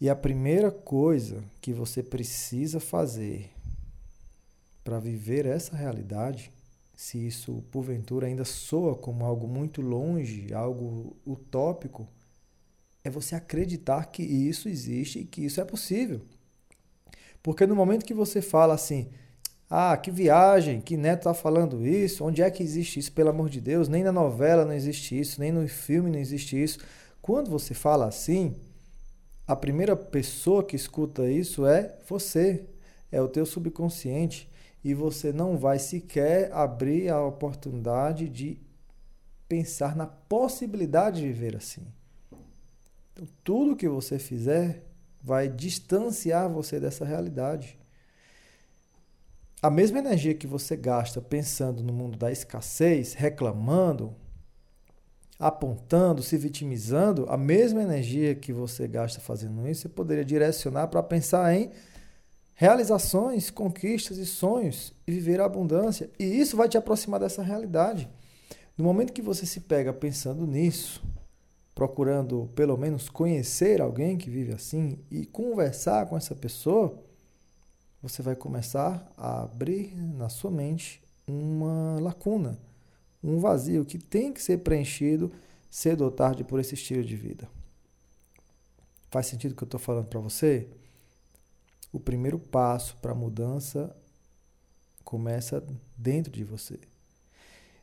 E 0.00 0.10
a 0.10 0.16
primeira 0.16 0.70
coisa 0.70 1.42
que 1.60 1.72
você 1.72 2.02
precisa 2.02 2.78
fazer 2.80 3.53
para 4.84 5.00
viver 5.00 5.46
essa 5.46 5.74
realidade, 5.74 6.52
se 6.94 7.26
isso 7.26 7.64
porventura 7.72 8.26
ainda 8.26 8.44
soa 8.44 8.94
como 8.94 9.24
algo 9.24 9.48
muito 9.48 9.80
longe, 9.80 10.52
algo 10.52 11.16
utópico, 11.26 12.06
é 13.02 13.10
você 13.10 13.34
acreditar 13.34 14.06
que 14.06 14.22
isso 14.22 14.68
existe 14.68 15.20
e 15.20 15.24
que 15.24 15.44
isso 15.44 15.60
é 15.60 15.64
possível. 15.64 16.20
Porque 17.42 17.66
no 17.66 17.74
momento 17.74 18.04
que 18.04 18.14
você 18.14 18.40
fala 18.40 18.74
assim, 18.74 19.08
ah, 19.68 19.96
que 19.96 20.10
viagem, 20.10 20.80
que 20.80 20.96
Neto 20.96 21.20
está 21.20 21.34
falando 21.34 21.86
isso, 21.86 22.24
onde 22.24 22.42
é 22.42 22.50
que 22.50 22.62
existe 22.62 23.00
isso, 23.00 23.12
pelo 23.12 23.30
amor 23.30 23.48
de 23.50 23.60
Deus? 23.60 23.88
Nem 23.88 24.04
na 24.04 24.12
novela 24.12 24.64
não 24.64 24.72
existe 24.72 25.18
isso, 25.18 25.40
nem 25.40 25.50
no 25.50 25.66
filme 25.66 26.10
não 26.10 26.18
existe 26.18 26.62
isso. 26.62 26.78
Quando 27.20 27.50
você 27.50 27.74
fala 27.74 28.06
assim, 28.06 28.54
a 29.46 29.56
primeira 29.56 29.96
pessoa 29.96 30.62
que 30.62 30.76
escuta 30.76 31.30
isso 31.30 31.66
é 31.66 31.94
você, 32.08 32.64
é 33.10 33.20
o 33.20 33.28
teu 33.28 33.44
subconsciente. 33.44 34.48
E 34.84 34.92
você 34.92 35.32
não 35.32 35.56
vai 35.56 35.78
sequer 35.78 36.52
abrir 36.52 37.08
a 37.08 37.24
oportunidade 37.24 38.28
de 38.28 38.60
pensar 39.48 39.96
na 39.96 40.06
possibilidade 40.06 41.20
de 41.20 41.26
viver 41.26 41.56
assim. 41.56 41.86
Então, 43.12 43.26
tudo 43.42 43.76
que 43.76 43.88
você 43.88 44.18
fizer 44.18 44.84
vai 45.22 45.48
distanciar 45.48 46.50
você 46.50 46.78
dessa 46.78 47.04
realidade. 47.04 47.78
A 49.62 49.70
mesma 49.70 49.98
energia 49.98 50.34
que 50.34 50.46
você 50.46 50.76
gasta 50.76 51.22
pensando 51.22 51.82
no 51.82 51.92
mundo 51.92 52.18
da 52.18 52.30
escassez, 52.30 53.14
reclamando, 53.14 54.14
apontando, 55.38 56.22
se 56.22 56.36
vitimizando, 56.36 57.26
a 57.30 57.36
mesma 57.38 57.82
energia 57.82 58.34
que 58.34 58.52
você 58.52 58.86
gasta 58.86 59.20
fazendo 59.20 59.66
isso, 59.66 59.82
você 59.82 59.88
poderia 59.88 60.24
direcionar 60.24 60.88
para 60.88 61.02
pensar 61.02 61.54
em 61.54 61.70
realizações, 62.54 63.50
conquistas 63.50 64.18
e 64.18 64.26
sonhos 64.26 64.92
e 65.06 65.12
viver 65.12 65.40
a 65.40 65.44
abundância. 65.44 66.10
E 66.18 66.24
isso 66.24 66.56
vai 66.56 66.68
te 66.68 66.78
aproximar 66.78 67.20
dessa 67.20 67.42
realidade. 67.42 68.08
No 68.76 68.84
momento 68.84 69.12
que 69.12 69.22
você 69.22 69.44
se 69.46 69.60
pega 69.60 69.92
pensando 69.92 70.46
nisso, 70.46 71.02
procurando 71.74 72.48
pelo 72.54 72.76
menos 72.76 73.08
conhecer 73.08 73.80
alguém 73.80 74.16
que 74.16 74.30
vive 74.30 74.52
assim 74.52 74.98
e 75.10 75.26
conversar 75.26 76.06
com 76.06 76.16
essa 76.16 76.34
pessoa, 76.34 76.96
você 78.00 78.22
vai 78.22 78.36
começar 78.36 79.10
a 79.16 79.42
abrir 79.42 79.96
na 79.96 80.28
sua 80.28 80.50
mente 80.50 81.02
uma 81.26 81.98
lacuna, 82.00 82.58
um 83.22 83.38
vazio 83.38 83.84
que 83.84 83.98
tem 83.98 84.32
que 84.32 84.42
ser 84.42 84.58
preenchido 84.58 85.32
cedo 85.70 86.04
ou 86.04 86.10
tarde 86.10 86.44
por 86.44 86.60
esse 86.60 86.74
estilo 86.74 87.02
de 87.02 87.16
vida. 87.16 87.48
Faz 89.10 89.26
sentido 89.26 89.52
o 89.52 89.56
que 89.56 89.64
eu 89.64 89.66
estou 89.66 89.80
falando 89.80 90.06
para 90.06 90.20
você? 90.20 90.68
O 91.94 92.00
primeiro 92.00 92.40
passo 92.40 92.96
para 92.96 93.12
a 93.12 93.14
mudança 93.14 93.94
começa 95.04 95.62
dentro 95.96 96.32
de 96.32 96.42
você. 96.42 96.76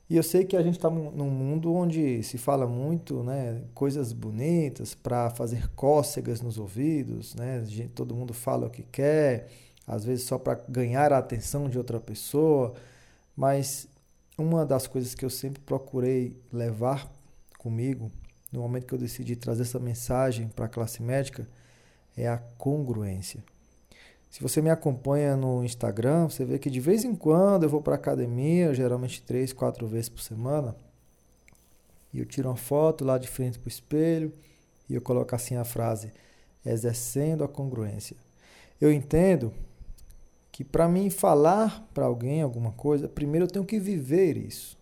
E 0.10 0.18
eu 0.18 0.22
sei 0.22 0.44
que 0.44 0.58
a 0.58 0.62
gente 0.62 0.76
está 0.76 0.90
num 0.90 1.30
mundo 1.30 1.74
onde 1.74 2.22
se 2.22 2.38
fala 2.38 2.68
muito, 2.68 3.24
né, 3.24 3.64
coisas 3.74 4.12
bonitas 4.12 4.94
para 4.94 5.30
fazer 5.30 5.70
cócegas 5.78 6.42
nos 6.42 6.58
ouvidos, 6.58 7.36
né? 7.36 7.66
Todo 7.96 8.14
mundo 8.14 8.34
fala 8.34 8.68
o 8.68 8.70
que 8.70 8.84
quer, 8.84 9.48
às 9.88 10.04
vezes 10.04 10.26
só 10.26 10.38
para 10.38 10.62
ganhar 10.68 11.14
a 11.14 11.18
atenção 11.18 11.70
de 11.70 11.78
outra 11.78 11.98
pessoa, 11.98 12.74
mas 13.34 13.88
uma 14.38 14.66
das 14.66 14.88
coisas 14.88 15.16
que 15.16 15.24
eu 15.24 15.30
sempre 15.30 15.62
procurei 15.62 16.36
levar 16.52 17.10
comigo 17.58 18.12
no 18.52 18.60
momento 18.60 18.88
que 18.88 18.94
eu 18.94 19.00
decidi 19.00 19.38
trazer 19.38 19.62
essa 19.62 19.80
mensagem 19.80 20.50
para 20.50 20.66
a 20.66 20.70
classe 20.70 21.02
médica 21.02 21.48
é 22.18 22.28
a 22.28 22.40
congruência. 22.58 23.42
Se 24.32 24.42
você 24.42 24.62
me 24.62 24.70
acompanha 24.70 25.36
no 25.36 25.62
Instagram, 25.62 26.30
você 26.30 26.46
vê 26.46 26.58
que 26.58 26.70
de 26.70 26.80
vez 26.80 27.04
em 27.04 27.14
quando 27.14 27.64
eu 27.64 27.70
vou 27.70 27.82
para 27.82 27.96
academia, 27.96 28.74
geralmente 28.74 29.22
três, 29.22 29.52
quatro 29.52 29.86
vezes 29.86 30.08
por 30.08 30.22
semana, 30.22 30.74
e 32.14 32.20
eu 32.20 32.26
tiro 32.26 32.48
uma 32.48 32.56
foto 32.56 33.04
lá 33.04 33.18
de 33.18 33.28
frente 33.28 33.60
para 33.60 33.68
o 33.68 33.72
espelho 33.72 34.34
e 34.90 34.96
eu 34.96 35.02
coloco 35.02 35.36
assim 35.36 35.58
a 35.58 35.66
frase: 35.66 36.14
exercendo 36.66 37.44
a 37.44 37.48
congruência. 37.48 38.16
Eu 38.80 38.90
entendo 38.90 39.54
que 40.50 40.64
para 40.64 40.88
mim 40.88 41.10
falar 41.10 41.86
para 41.94 42.06
alguém 42.06 42.42
alguma 42.42 42.72
coisa, 42.72 43.10
primeiro 43.10 43.48
eu 43.48 43.52
tenho 43.52 43.66
que 43.66 43.80
viver 43.80 44.38
isso. 44.38 44.78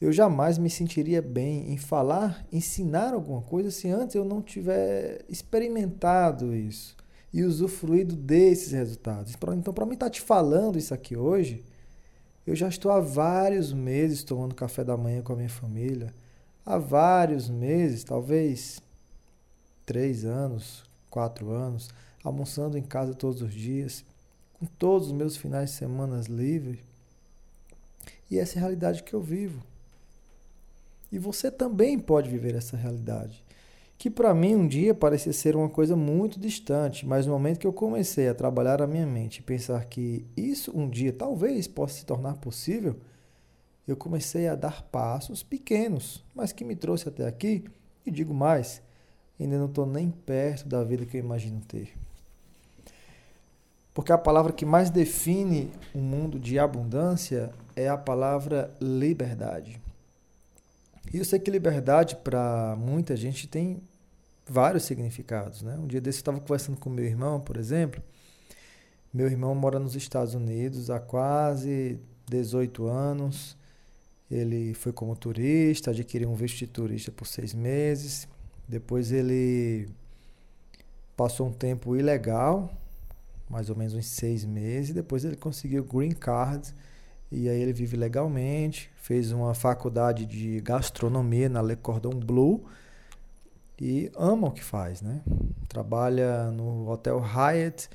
Eu 0.00 0.12
jamais 0.12 0.56
me 0.56 0.70
sentiria 0.70 1.20
bem 1.20 1.72
em 1.72 1.76
falar, 1.76 2.46
ensinar 2.52 3.12
alguma 3.12 3.42
coisa 3.42 3.72
se 3.72 3.88
antes 3.88 4.14
eu 4.14 4.24
não 4.24 4.40
tiver 4.40 5.24
experimentado 5.28 6.54
isso 6.54 6.99
e 7.32 7.42
usufruído 7.42 8.16
desses 8.16 8.72
resultados. 8.72 9.34
Então, 9.56 9.72
para 9.72 9.86
mim 9.86 9.94
estar 9.94 10.06
tá 10.06 10.10
te 10.10 10.20
falando 10.20 10.78
isso 10.78 10.92
aqui 10.92 11.16
hoje, 11.16 11.64
eu 12.46 12.56
já 12.56 12.68
estou 12.68 12.90
há 12.90 13.00
vários 13.00 13.72
meses 13.72 14.24
tomando 14.24 14.54
café 14.54 14.82
da 14.82 14.96
manhã 14.96 15.22
com 15.22 15.32
a 15.32 15.36
minha 15.36 15.48
família. 15.48 16.12
Há 16.64 16.78
vários 16.78 17.48
meses, 17.48 18.02
talvez 18.02 18.80
três 19.86 20.24
anos, 20.24 20.84
quatro 21.08 21.50
anos, 21.50 21.88
almoçando 22.22 22.78
em 22.78 22.82
casa 22.82 23.14
todos 23.14 23.42
os 23.42 23.52
dias, 23.52 24.04
com 24.58 24.66
todos 24.66 25.08
os 25.08 25.12
meus 25.12 25.36
finais 25.36 25.70
de 25.70 25.76
semana 25.76 26.20
livres. 26.28 26.78
E 28.30 28.38
essa 28.38 28.54
é 28.54 28.58
a 28.58 28.60
realidade 28.60 29.02
que 29.02 29.14
eu 29.14 29.20
vivo. 29.20 29.62
E 31.10 31.18
você 31.18 31.50
também 31.50 31.98
pode 31.98 32.30
viver 32.30 32.54
essa 32.54 32.76
realidade. 32.76 33.42
Que 34.00 34.08
para 34.08 34.32
mim 34.32 34.54
um 34.54 34.66
dia 34.66 34.94
parecia 34.94 35.30
ser 35.30 35.54
uma 35.54 35.68
coisa 35.68 35.94
muito 35.94 36.40
distante, 36.40 37.04
mas 37.04 37.26
no 37.26 37.34
momento 37.34 37.58
que 37.58 37.66
eu 37.66 37.72
comecei 37.72 38.30
a 38.30 38.34
trabalhar 38.34 38.80
a 38.80 38.86
minha 38.86 39.04
mente 39.04 39.40
e 39.40 39.42
pensar 39.42 39.84
que 39.84 40.24
isso 40.34 40.72
um 40.74 40.88
dia 40.88 41.12
talvez 41.12 41.68
possa 41.68 41.98
se 41.98 42.06
tornar 42.06 42.38
possível, 42.38 42.96
eu 43.86 43.94
comecei 43.94 44.48
a 44.48 44.54
dar 44.54 44.84
passos 44.84 45.42
pequenos, 45.42 46.24
mas 46.34 46.50
que 46.50 46.64
me 46.64 46.74
trouxe 46.74 47.10
até 47.10 47.26
aqui. 47.26 47.62
E 48.06 48.10
digo 48.10 48.32
mais, 48.32 48.80
ainda 49.38 49.58
não 49.58 49.66
estou 49.66 49.84
nem 49.84 50.10
perto 50.10 50.66
da 50.66 50.82
vida 50.82 51.04
que 51.04 51.18
eu 51.18 51.22
imagino 51.22 51.60
ter. 51.68 51.92
Porque 53.92 54.12
a 54.12 54.16
palavra 54.16 54.54
que 54.54 54.64
mais 54.64 54.88
define 54.88 55.70
um 55.94 56.00
mundo 56.00 56.38
de 56.38 56.58
abundância 56.58 57.52
é 57.76 57.86
a 57.86 57.98
palavra 57.98 58.72
liberdade. 58.80 59.78
E 61.12 61.18
eu 61.18 61.24
sei 61.24 61.38
que 61.38 61.50
liberdade 61.50 62.16
para 62.16 62.74
muita 62.78 63.14
gente 63.14 63.46
tem 63.46 63.82
vários 64.50 64.82
significados. 64.82 65.62
Né? 65.62 65.76
Um 65.76 65.86
dia 65.86 66.00
desse 66.00 66.18
eu 66.18 66.22
estava 66.22 66.40
conversando 66.40 66.76
com 66.76 66.90
meu 66.90 67.04
irmão, 67.04 67.40
por 67.40 67.56
exemplo. 67.56 68.02
Meu 69.14 69.28
irmão 69.28 69.54
mora 69.54 69.78
nos 69.78 69.94
Estados 69.94 70.34
Unidos 70.34 70.90
há 70.90 70.98
quase 70.98 72.00
18 72.28 72.86
anos. 72.86 73.56
Ele 74.28 74.74
foi 74.74 74.92
como 74.92 75.14
turista, 75.16 75.90
adquiriu 75.92 76.30
um 76.30 76.34
visto 76.34 76.58
de 76.58 76.66
turista 76.66 77.12
por 77.12 77.26
seis 77.26 77.54
meses. 77.54 78.26
Depois 78.68 79.12
ele 79.12 79.88
passou 81.16 81.48
um 81.48 81.52
tempo 81.52 81.96
ilegal, 81.96 82.72
mais 83.48 83.70
ou 83.70 83.76
menos 83.76 83.94
uns 83.94 84.06
seis 84.06 84.44
meses. 84.44 84.92
Depois 84.92 85.24
ele 85.24 85.36
conseguiu 85.36 85.84
green 85.84 86.12
card 86.12 86.72
e 87.30 87.48
aí 87.48 87.60
ele 87.60 87.72
vive 87.72 87.96
legalmente. 87.96 88.90
Fez 88.96 89.30
uma 89.32 89.54
faculdade 89.54 90.26
de 90.26 90.60
gastronomia 90.60 91.48
na 91.48 91.62
Le 91.62 91.76
Cordon 91.76 92.10
Bleu 92.10 92.64
e 93.80 94.10
ama 94.16 94.48
o 94.48 94.52
que 94.52 94.62
faz, 94.62 95.00
né? 95.00 95.22
Trabalha 95.68 96.50
no 96.50 96.88
Hotel 96.90 97.18
Hyatt, 97.18 97.88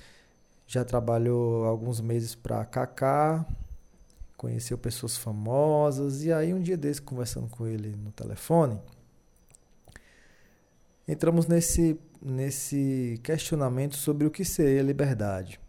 já 0.68 0.84
trabalhou 0.84 1.66
alguns 1.66 2.02
meses 2.02 2.34
para 2.34 2.66
Kaká, 2.66 3.46
conheceu 4.36 4.78
pessoas 4.78 5.16
famosas 5.16 6.24
e 6.24 6.32
aí 6.34 6.54
um 6.54 6.62
dia 6.62 6.76
desse 6.76 7.02
conversando 7.02 7.48
com 7.48 7.68
ele 7.68 7.96
no 7.96 8.12
telefone, 8.12 8.80
entramos 11.08 11.48
nesse 11.48 12.00
nesse 12.26 13.20
questionamento 13.24 13.96
sobre 13.96 14.26
o 14.26 14.32
que 14.32 14.44
seria 14.44 14.82
liberdade. 14.82 15.60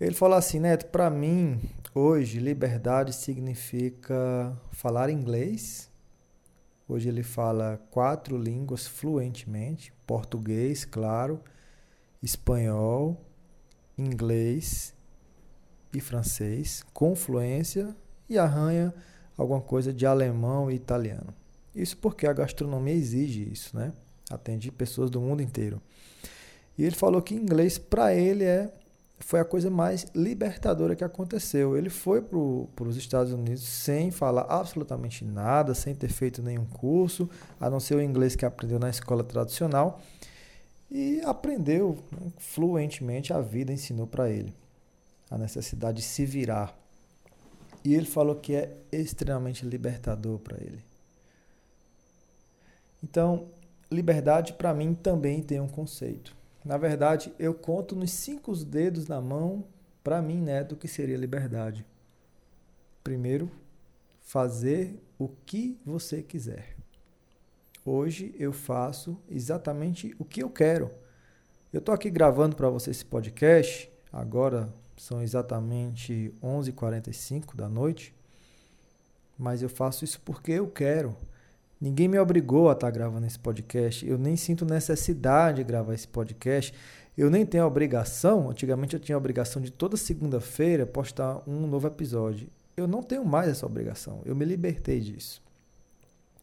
Ele 0.00 0.14
falou 0.14 0.36
assim, 0.36 0.58
Neto, 0.58 0.86
para 0.86 1.08
mim, 1.08 1.60
hoje, 1.94 2.40
liberdade 2.40 3.14
significa 3.14 4.52
falar 4.72 5.08
inglês. 5.08 5.88
Hoje 6.88 7.08
ele 7.08 7.22
fala 7.22 7.80
quatro 7.90 8.36
línguas 8.36 8.86
fluentemente: 8.86 9.92
português, 10.06 10.84
claro, 10.84 11.40
espanhol, 12.22 13.20
inglês 13.96 14.94
e 15.94 16.00
francês, 16.00 16.84
com 16.92 17.14
fluência, 17.14 17.96
e 18.28 18.36
arranha 18.36 18.92
alguma 19.36 19.60
coisa 19.60 19.92
de 19.92 20.06
alemão 20.06 20.70
e 20.70 20.74
italiano. 20.74 21.34
Isso 21.74 21.96
porque 21.96 22.26
a 22.26 22.32
gastronomia 22.32 22.94
exige 22.94 23.50
isso, 23.50 23.76
né? 23.76 23.92
Atende 24.30 24.70
pessoas 24.70 25.10
do 25.10 25.20
mundo 25.20 25.42
inteiro. 25.42 25.80
E 26.76 26.84
ele 26.84 26.94
falou 26.94 27.22
que 27.22 27.34
inglês 27.34 27.78
para 27.78 28.14
ele 28.14 28.44
é 28.44 28.72
foi 29.18 29.40
a 29.40 29.44
coisa 29.44 29.70
mais 29.70 30.06
libertadora 30.14 30.96
que 30.96 31.04
aconteceu. 31.04 31.76
Ele 31.76 31.88
foi 31.88 32.20
para 32.20 32.38
os 32.38 32.96
Estados 32.96 33.32
Unidos 33.32 33.62
sem 33.62 34.10
falar 34.10 34.46
absolutamente 34.48 35.24
nada, 35.24 35.74
sem 35.74 35.94
ter 35.94 36.08
feito 36.08 36.42
nenhum 36.42 36.66
curso, 36.66 37.28
a 37.60 37.70
não 37.70 37.80
ser 37.80 37.94
o 37.94 38.02
inglês 38.02 38.36
que 38.36 38.44
aprendeu 38.44 38.78
na 38.78 38.90
escola 38.90 39.24
tradicional, 39.24 40.00
e 40.90 41.20
aprendeu 41.24 41.98
né, 42.12 42.32
fluentemente. 42.38 43.32
A 43.32 43.40
vida 43.40 43.72
ensinou 43.72 44.06
para 44.06 44.30
ele 44.30 44.54
a 45.30 45.38
necessidade 45.38 45.98
de 45.98 46.04
se 46.04 46.24
virar. 46.24 46.76
E 47.84 47.94
ele 47.94 48.06
falou 48.06 48.36
que 48.36 48.54
é 48.54 48.76
extremamente 48.92 49.64
libertador 49.66 50.38
para 50.38 50.56
ele. 50.56 50.82
Então, 53.02 53.48
liberdade 53.90 54.54
para 54.54 54.72
mim 54.72 54.94
também 54.94 55.42
tem 55.42 55.60
um 55.60 55.68
conceito. 55.68 56.34
Na 56.64 56.78
verdade, 56.78 57.32
eu 57.38 57.52
conto 57.52 57.94
nos 57.94 58.10
cinco 58.10 58.54
dedos 58.56 59.06
na 59.06 59.20
mão, 59.20 59.64
para 60.02 60.22
mim, 60.22 60.40
né, 60.40 60.64
do 60.64 60.76
que 60.76 60.88
seria 60.88 61.16
liberdade. 61.16 61.84
Primeiro, 63.02 63.50
fazer 64.22 64.98
o 65.18 65.28
que 65.28 65.78
você 65.84 66.22
quiser. 66.22 66.74
Hoje 67.84 68.34
eu 68.38 68.50
faço 68.50 69.20
exatamente 69.28 70.14
o 70.18 70.24
que 70.24 70.42
eu 70.42 70.48
quero. 70.48 70.90
Eu 71.70 71.80
estou 71.80 71.94
aqui 71.94 72.08
gravando 72.08 72.56
para 72.56 72.70
você 72.70 72.90
esse 72.90 73.04
podcast, 73.04 73.90
agora 74.10 74.72
são 74.96 75.20
exatamente 75.20 76.32
11h45 76.42 77.54
da 77.54 77.68
noite, 77.68 78.14
mas 79.36 79.60
eu 79.60 79.68
faço 79.68 80.04
isso 80.04 80.20
porque 80.22 80.52
eu 80.52 80.68
quero. 80.68 81.14
Ninguém 81.84 82.08
me 82.08 82.18
obrigou 82.18 82.70
a 82.70 82.72
estar 82.72 82.86
tá 82.86 82.90
gravando 82.90 83.26
esse 83.26 83.38
podcast. 83.38 84.08
Eu 84.08 84.16
nem 84.16 84.38
sinto 84.38 84.64
necessidade 84.64 85.58
de 85.58 85.64
gravar 85.64 85.92
esse 85.92 86.08
podcast. 86.08 86.72
Eu 87.14 87.28
nem 87.28 87.44
tenho 87.44 87.62
a 87.62 87.66
obrigação. 87.66 88.48
Antigamente 88.48 88.94
eu 88.94 89.00
tinha 89.00 89.14
a 89.14 89.18
obrigação 89.18 89.60
de 89.60 89.70
toda 89.70 89.94
segunda-feira 89.94 90.86
postar 90.86 91.42
um 91.46 91.66
novo 91.66 91.86
episódio. 91.86 92.48
Eu 92.74 92.88
não 92.88 93.02
tenho 93.02 93.22
mais 93.22 93.50
essa 93.50 93.66
obrigação. 93.66 94.22
Eu 94.24 94.34
me 94.34 94.46
libertei 94.46 94.98
disso. 94.98 95.42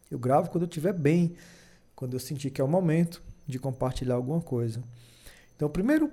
Eu 0.08 0.16
gravo 0.16 0.48
quando 0.48 0.62
eu 0.62 0.68
estiver 0.68 0.92
bem, 0.92 1.34
quando 1.96 2.14
eu 2.14 2.20
sentir 2.20 2.50
que 2.50 2.60
é 2.60 2.64
o 2.64 2.68
momento 2.68 3.20
de 3.44 3.58
compartilhar 3.58 4.14
alguma 4.14 4.40
coisa. 4.40 4.80
Então, 5.56 5.66
o 5.66 5.72
primeiro 5.72 6.08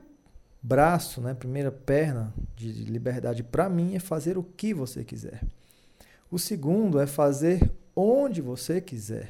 braço, 0.59 1.21
né, 1.21 1.35
primeira 1.35 1.71
perna 1.71 2.33
de 2.55 2.71
liberdade 2.71 3.43
para 3.43 3.69
mim 3.69 3.93
é 3.93 3.99
fazer 3.99 4.39
o 4.39 4.43
que 4.43 4.73
você 4.73 5.03
quiser. 5.03 5.43
O 6.31 6.39
segundo 6.39 6.99
é 6.99 7.05
fazer 7.05 7.71
onde 7.99 8.41
você 8.41 8.79
quiser. 8.79 9.29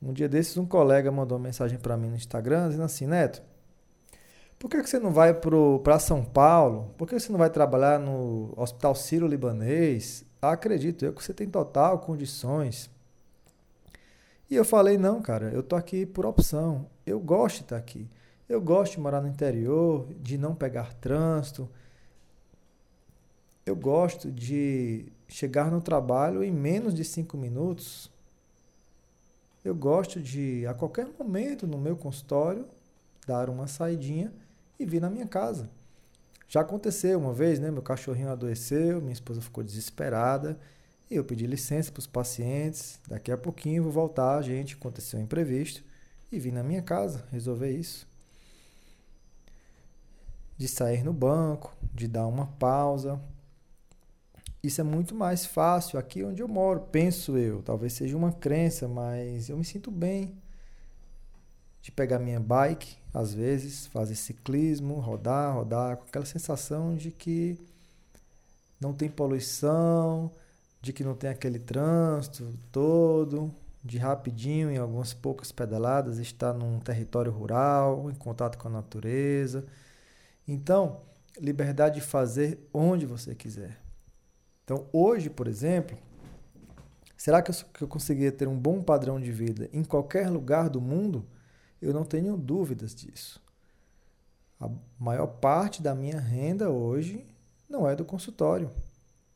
Um 0.00 0.12
dia 0.12 0.28
desses, 0.28 0.56
um 0.56 0.64
colega 0.64 1.10
mandou 1.10 1.36
uma 1.36 1.44
mensagem 1.44 1.78
para 1.78 1.96
mim 1.96 2.08
no 2.08 2.16
Instagram 2.16 2.68
dizendo 2.68 2.84
assim: 2.84 3.06
Neto, 3.06 3.42
por 4.58 4.70
que, 4.70 4.82
você 4.82 4.98
não 4.98 5.12
vai 5.12 5.34
para 5.34 5.98
São 5.98 6.24
Paulo? 6.24 6.94
Por 6.96 7.06
que 7.06 7.18
você 7.18 7.30
não 7.30 7.38
vai 7.38 7.50
trabalhar 7.50 7.98
no 7.98 8.52
Hospital 8.56 8.94
Sírio-Libanês? 8.94 10.24
Ah, 10.40 10.52
acredito 10.52 11.04
eu 11.04 11.12
que 11.12 11.22
você 11.22 11.34
tem 11.34 11.48
total 11.48 11.98
condições. 11.98 12.90
E 14.50 14.56
eu 14.56 14.64
falei: 14.64 14.96
não, 14.96 15.20
cara, 15.20 15.50
eu 15.50 15.62
tô 15.62 15.76
aqui 15.76 16.06
por 16.06 16.24
opção. 16.24 16.86
Eu 17.04 17.20
gosto 17.20 17.56
de 17.56 17.62
estar 17.64 17.76
aqui. 17.76 18.08
Eu 18.48 18.60
gosto 18.60 18.92
de 18.92 19.00
morar 19.00 19.20
no 19.20 19.28
interior, 19.28 20.08
de 20.20 20.38
não 20.38 20.54
pegar 20.54 20.94
trânsito. 20.94 21.68
Eu 23.68 23.76
gosto 23.76 24.32
de 24.32 25.12
chegar 25.28 25.70
no 25.70 25.82
trabalho 25.82 26.42
em 26.42 26.50
menos 26.50 26.94
de 26.94 27.04
cinco 27.04 27.36
minutos. 27.36 28.10
Eu 29.62 29.74
gosto 29.74 30.22
de, 30.22 30.66
a 30.66 30.72
qualquer 30.72 31.06
momento 31.18 31.66
no 31.66 31.76
meu 31.76 31.94
consultório, 31.94 32.66
dar 33.26 33.50
uma 33.50 33.66
saidinha 33.66 34.32
e 34.80 34.86
vir 34.86 35.02
na 35.02 35.10
minha 35.10 35.26
casa. 35.26 35.68
Já 36.48 36.62
aconteceu 36.62 37.18
uma 37.18 37.34
vez, 37.34 37.58
né? 37.58 37.70
Meu 37.70 37.82
cachorrinho 37.82 38.30
adoeceu, 38.30 39.02
minha 39.02 39.12
esposa 39.12 39.42
ficou 39.42 39.62
desesperada 39.62 40.58
e 41.10 41.16
eu 41.16 41.22
pedi 41.22 41.46
licença 41.46 41.92
para 41.92 42.00
os 42.00 42.06
pacientes. 42.06 42.98
Daqui 43.06 43.30
a 43.30 43.36
pouquinho 43.36 43.82
vou 43.82 43.92
voltar, 43.92 44.40
gente. 44.40 44.76
Aconteceu 44.76 45.20
um 45.20 45.22
imprevisto 45.24 45.84
e 46.32 46.38
vim 46.38 46.52
na 46.52 46.62
minha 46.62 46.80
casa 46.80 47.26
resolver 47.30 47.70
isso. 47.70 48.08
De 50.56 50.66
sair 50.66 51.04
no 51.04 51.12
banco, 51.12 51.76
de 51.92 52.08
dar 52.08 52.26
uma 52.26 52.46
pausa, 52.46 53.20
isso 54.62 54.80
é 54.80 54.84
muito 54.84 55.14
mais 55.14 55.46
fácil 55.46 55.98
aqui 55.98 56.24
onde 56.24 56.42
eu 56.42 56.48
moro, 56.48 56.80
penso 56.92 57.36
eu. 57.36 57.62
Talvez 57.62 57.92
seja 57.92 58.16
uma 58.16 58.32
crença, 58.32 58.88
mas 58.88 59.48
eu 59.48 59.56
me 59.56 59.64
sinto 59.64 59.90
bem 59.90 60.34
de 61.80 61.92
pegar 61.92 62.18
minha 62.18 62.40
bike, 62.40 62.96
às 63.14 63.32
vezes, 63.32 63.86
fazer 63.86 64.14
ciclismo, 64.14 65.00
rodar, 65.00 65.54
rodar, 65.54 65.96
com 65.96 66.04
aquela 66.04 66.26
sensação 66.26 66.94
de 66.96 67.10
que 67.10 67.58
não 68.80 68.92
tem 68.92 69.08
poluição, 69.08 70.30
de 70.82 70.92
que 70.92 71.04
não 71.04 71.14
tem 71.14 71.30
aquele 71.30 71.58
trânsito 71.58 72.52
todo, 72.70 73.50
de 73.82 73.96
rapidinho, 73.96 74.70
em 74.70 74.76
algumas 74.76 75.14
poucas 75.14 75.52
pedaladas, 75.52 76.18
estar 76.18 76.52
num 76.52 76.78
território 76.80 77.32
rural, 77.32 78.10
em 78.10 78.14
contato 78.14 78.58
com 78.58 78.68
a 78.68 78.70
natureza. 78.70 79.64
Então, 80.46 81.00
liberdade 81.40 81.96
de 81.96 82.00
fazer 82.00 82.58
onde 82.72 83.06
você 83.06 83.34
quiser. 83.34 83.87
Então, 84.68 84.86
hoje, 84.92 85.30
por 85.30 85.48
exemplo, 85.48 85.96
será 87.16 87.40
que 87.40 87.50
eu, 87.50 87.54
que 87.72 87.82
eu 87.84 87.88
conseguiria 87.88 88.30
ter 88.30 88.46
um 88.46 88.58
bom 88.58 88.82
padrão 88.82 89.18
de 89.18 89.32
vida 89.32 89.66
em 89.72 89.82
qualquer 89.82 90.28
lugar 90.28 90.68
do 90.68 90.78
mundo? 90.78 91.24
Eu 91.80 91.94
não 91.94 92.04
tenho 92.04 92.36
dúvidas 92.36 92.94
disso. 92.94 93.42
A 94.60 94.68
maior 94.98 95.26
parte 95.26 95.80
da 95.80 95.94
minha 95.94 96.20
renda 96.20 96.68
hoje 96.68 97.24
não 97.66 97.88
é 97.88 97.96
do 97.96 98.04
consultório, 98.04 98.70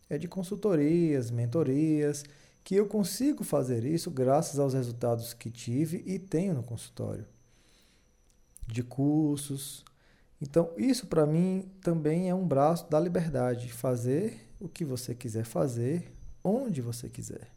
é 0.06 0.18
de 0.18 0.28
consultorias, 0.28 1.30
mentorias, 1.30 2.26
que 2.62 2.74
eu 2.74 2.86
consigo 2.86 3.42
fazer 3.42 3.86
isso 3.86 4.10
graças 4.10 4.58
aos 4.58 4.74
resultados 4.74 5.32
que 5.32 5.50
tive 5.50 6.02
e 6.04 6.18
tenho 6.18 6.52
no 6.52 6.62
consultório. 6.62 7.24
De 8.66 8.82
cursos. 8.82 9.82
Então, 10.42 10.70
isso 10.76 11.06
para 11.06 11.24
mim 11.24 11.72
também 11.80 12.28
é 12.28 12.34
um 12.34 12.46
braço 12.46 12.90
da 12.90 13.00
liberdade, 13.00 13.72
fazer 13.72 14.51
o 14.62 14.68
que 14.68 14.84
você 14.84 15.12
quiser 15.12 15.44
fazer, 15.44 16.12
onde 16.44 16.80
você 16.80 17.08
quiser. 17.08 17.50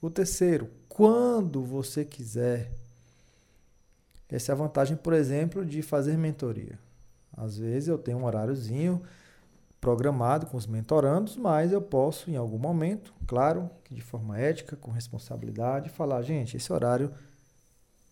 O 0.00 0.08
terceiro, 0.08 0.70
quando 0.88 1.62
você 1.62 2.04
quiser. 2.04 2.72
Essa 4.28 4.50
é 4.50 4.54
a 4.54 4.56
vantagem, 4.56 4.96
por 4.96 5.12
exemplo, 5.12 5.64
de 5.64 5.82
fazer 5.82 6.16
mentoria. 6.16 6.78
Às 7.36 7.58
vezes 7.58 7.88
eu 7.88 7.98
tenho 7.98 8.18
um 8.18 8.24
horáriozinho 8.24 9.02
programado 9.80 10.46
com 10.46 10.56
os 10.56 10.66
mentorandos, 10.66 11.36
mas 11.36 11.70
eu 11.70 11.82
posso, 11.82 12.30
em 12.30 12.36
algum 12.36 12.58
momento, 12.58 13.12
claro, 13.26 13.70
de 13.90 14.00
forma 14.00 14.38
ética, 14.38 14.76
com 14.76 14.90
responsabilidade, 14.90 15.90
falar: 15.90 16.22
gente, 16.22 16.56
esse 16.56 16.72
horário 16.72 17.12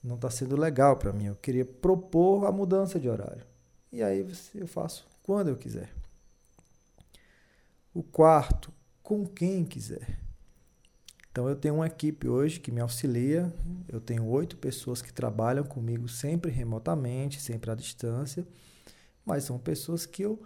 não 0.04 0.16
está 0.16 0.28
sendo 0.28 0.56
legal 0.56 0.96
para 0.96 1.12
mim. 1.12 1.24
Eu 1.24 1.36
queria 1.36 1.64
propor 1.64 2.44
a 2.44 2.52
mudança 2.52 3.00
de 3.00 3.08
horário. 3.08 3.44
E 3.90 4.02
aí 4.02 4.26
eu 4.54 4.68
faço 4.68 5.06
quando 5.22 5.48
eu 5.48 5.56
quiser. 5.56 6.01
O 7.94 8.02
quarto, 8.02 8.72
com 9.02 9.26
quem 9.26 9.64
quiser. 9.64 10.18
Então 11.30 11.48
eu 11.48 11.56
tenho 11.56 11.76
uma 11.76 11.86
equipe 11.86 12.28
hoje 12.28 12.60
que 12.60 12.70
me 12.70 12.80
auxilia. 12.80 13.52
Eu 13.88 14.00
tenho 14.00 14.26
oito 14.26 14.56
pessoas 14.56 15.00
que 15.00 15.12
trabalham 15.12 15.64
comigo 15.64 16.08
sempre 16.08 16.50
remotamente, 16.50 17.40
sempre 17.40 17.70
à 17.70 17.74
distância, 17.74 18.46
mas 19.24 19.44
são 19.44 19.58
pessoas 19.58 20.04
que 20.04 20.22
eu 20.22 20.40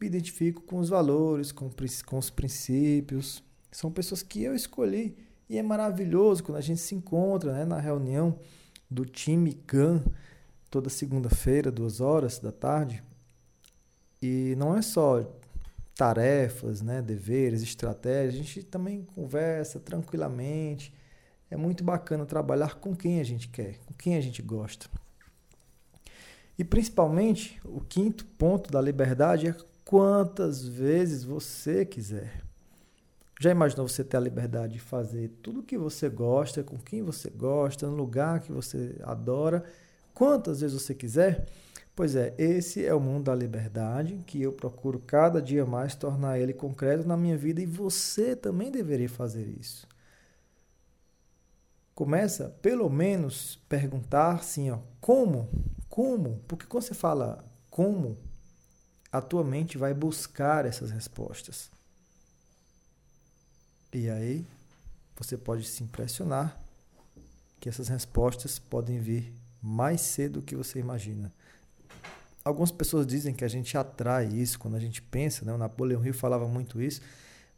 me 0.00 0.08
identifico 0.08 0.62
com 0.62 0.78
os 0.78 0.88
valores, 0.88 1.52
com, 1.52 1.70
com 2.06 2.18
os 2.18 2.30
princípios. 2.30 3.42
São 3.70 3.90
pessoas 3.92 4.22
que 4.22 4.42
eu 4.42 4.54
escolhi 4.54 5.16
e 5.48 5.56
é 5.56 5.62
maravilhoso 5.62 6.42
quando 6.42 6.58
a 6.58 6.60
gente 6.60 6.80
se 6.80 6.94
encontra 6.94 7.52
né, 7.52 7.64
na 7.64 7.78
reunião 7.78 8.38
do 8.90 9.04
time 9.04 9.60
GAN, 9.66 10.02
toda 10.70 10.88
segunda-feira, 10.88 11.70
duas 11.70 12.00
horas 12.00 12.38
da 12.38 12.50
tarde. 12.50 13.02
E 14.20 14.54
não 14.56 14.76
é 14.76 14.82
só 14.82 15.20
tarefas, 15.94 16.82
né, 16.82 17.00
deveres, 17.00 17.62
estratégias, 17.62 18.34
a 18.34 18.36
gente 18.36 18.62
também 18.62 19.02
conversa 19.02 19.78
tranquilamente. 19.78 20.92
É 21.50 21.56
muito 21.56 21.84
bacana 21.84 22.26
trabalhar 22.26 22.76
com 22.76 22.96
quem 22.96 23.20
a 23.20 23.24
gente 23.24 23.48
quer, 23.48 23.78
com 23.86 23.94
quem 23.94 24.16
a 24.16 24.20
gente 24.20 24.42
gosta. 24.42 24.88
E 26.58 26.64
principalmente, 26.64 27.60
o 27.64 27.80
quinto 27.80 28.24
ponto 28.24 28.70
da 28.70 28.80
liberdade 28.80 29.48
é 29.48 29.56
quantas 29.84 30.66
vezes 30.66 31.24
você 31.24 31.84
quiser. 31.84 32.42
Já 33.40 33.50
imaginou 33.50 33.86
você 33.86 34.04
ter 34.04 34.16
a 34.16 34.20
liberdade 34.20 34.74
de 34.74 34.80
fazer 34.80 35.28
tudo 35.42 35.60
o 35.60 35.62
que 35.62 35.76
você 35.76 36.08
gosta, 36.08 36.62
com 36.62 36.78
quem 36.78 37.02
você 37.02 37.28
gosta, 37.30 37.86
no 37.86 37.96
lugar 37.96 38.40
que 38.40 38.52
você 38.52 38.96
adora, 39.02 39.64
quantas 40.14 40.60
vezes 40.60 40.80
você 40.80 40.94
quiser? 40.94 41.46
Pois 41.96 42.16
é, 42.16 42.34
esse 42.36 42.84
é 42.84 42.92
o 42.92 42.98
mundo 42.98 43.26
da 43.26 43.34
liberdade 43.34 44.16
que 44.26 44.42
eu 44.42 44.52
procuro 44.52 44.98
cada 44.98 45.40
dia 45.40 45.64
mais 45.64 45.94
tornar 45.94 46.40
ele 46.40 46.52
concreto 46.52 47.06
na 47.06 47.16
minha 47.16 47.36
vida 47.38 47.62
e 47.62 47.66
você 47.66 48.34
também 48.34 48.70
deveria 48.70 49.08
fazer 49.08 49.46
isso. 49.60 49.86
Começa, 51.94 52.48
pelo 52.60 52.90
menos, 52.90 53.60
perguntar 53.68 54.34
assim, 54.34 54.72
ó, 54.72 54.80
como? 55.00 55.48
Como? 55.88 56.40
Porque 56.48 56.66
quando 56.66 56.82
você 56.82 56.94
fala 56.94 57.44
como, 57.70 58.18
a 59.12 59.20
tua 59.20 59.44
mente 59.44 59.78
vai 59.78 59.94
buscar 59.94 60.66
essas 60.66 60.90
respostas. 60.90 61.70
E 63.92 64.10
aí 64.10 64.44
você 65.16 65.36
pode 65.36 65.64
se 65.68 65.84
impressionar 65.84 66.60
que 67.60 67.68
essas 67.68 67.86
respostas 67.86 68.58
podem 68.58 68.98
vir 68.98 69.32
mais 69.62 70.00
cedo 70.00 70.40
do 70.40 70.42
que 70.42 70.56
você 70.56 70.80
imagina. 70.80 71.32
Algumas 72.44 72.70
pessoas 72.70 73.06
dizem 73.06 73.32
que 73.32 73.44
a 73.44 73.48
gente 73.48 73.76
atrai 73.78 74.26
isso 74.26 74.58
quando 74.58 74.74
a 74.74 74.80
gente 74.80 75.00
pensa, 75.00 75.44
né? 75.44 75.52
o 75.52 75.58
Napoleão 75.58 76.04
Hill 76.04 76.12
falava 76.12 76.46
muito 76.46 76.82
isso, 76.82 77.00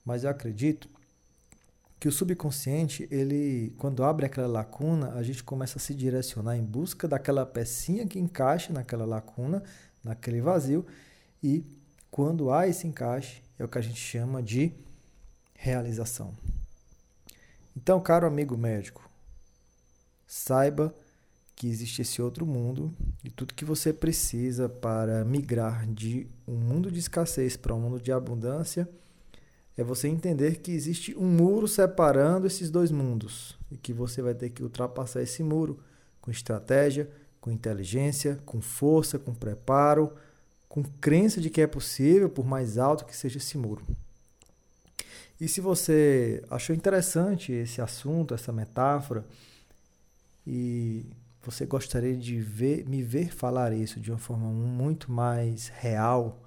mas 0.05 0.23
eu 0.23 0.31
acredito 0.31 0.89
que 1.99 2.07
o 2.07 2.13
subconsciente, 2.13 3.09
ele, 3.11 3.75
quando 3.79 4.05
abre 4.05 4.27
aquela 4.27 4.47
lacuna, 4.47 5.13
a 5.15 5.23
gente 5.23 5.43
começa 5.43 5.79
a 5.79 5.81
se 5.81 5.95
direcionar 5.95 6.57
em 6.57 6.63
busca 6.63 7.09
daquela 7.09 7.45
pecinha 7.45 8.07
que 8.07 8.19
encaixa 8.19 8.73
naquela 8.73 9.05
lacuna, 9.05 9.63
naquele 10.05 10.41
vazio, 10.41 10.87
e 11.43 11.65
quando 12.11 12.53
há 12.53 12.69
esse 12.69 12.87
encaixe, 12.87 13.43
é 13.59 13.65
o 13.65 13.69
que 13.69 13.79
a 13.79 13.83
gente 13.83 13.99
chama 13.99 14.43
de 14.43 14.73
realização. 15.55 16.33
Então, 17.77 18.01
caro 18.01 18.27
amigo 18.27 18.57
médico, 18.57 19.09
saiba 20.27 20.95
que 21.57 21.67
existe 21.67 22.03
esse 22.03 22.21
outro 22.21 22.45
mundo 22.45 22.93
e 23.25 23.31
tudo 23.31 23.55
que 23.55 23.65
você 23.65 23.91
precisa 23.91 24.69
para 24.69 25.25
migrar 25.25 25.87
de 25.87 26.29
um 26.47 26.55
mundo 26.55 26.93
de 26.93 26.99
escassez 26.99 27.57
para 27.57 27.75
um 27.75 27.81
mundo 27.81 27.99
de 27.99 28.13
abundância 28.13 28.87
é 29.75 29.83
você 29.83 30.07
entender 30.07 30.59
que 30.59 30.71
existe 30.71 31.17
um 31.17 31.27
muro 31.27 31.67
separando 31.67 32.47
esses 32.47 32.71
dois 32.71 32.91
mundos 32.91 33.59
e 33.71 33.77
que 33.77 33.93
você 33.93 34.21
vai 34.21 34.35
ter 34.35 34.51
que 34.51 34.63
ultrapassar 34.63 35.23
esse 35.23 35.43
muro 35.43 35.79
com 36.21 36.31
estratégia, 36.31 37.11
com 37.41 37.51
inteligência, 37.51 38.39
com 38.45 38.61
força, 38.61 39.19
com 39.19 39.35
preparo, 39.35 40.13
com 40.69 40.83
crença 40.83 41.41
de 41.41 41.49
que 41.49 41.63
é 41.63 41.67
possível, 41.67 42.29
por 42.29 42.47
mais 42.47 42.77
alto 42.77 43.07
que 43.07 43.17
seja 43.17 43.39
esse 43.39 43.57
muro. 43.57 43.83
E 45.41 45.49
se 45.49 45.61
você 45.61 46.43
achou 46.51 46.75
interessante 46.75 47.53
esse 47.53 47.81
assunto, 47.81 48.35
essa 48.35 48.53
metáfora, 48.53 49.25
e 50.47 51.07
você 51.47 51.65
gostaria 51.65 52.17
de 52.17 52.41
ver, 52.41 52.85
me 52.89 53.03
ver 53.03 53.33
falar 53.33 53.73
isso 53.73 54.01
de 54.01 54.11
uma 54.11 54.19
forma 54.19 54.49
muito 54.49 55.13
mais 55.13 55.69
real, 55.69 56.43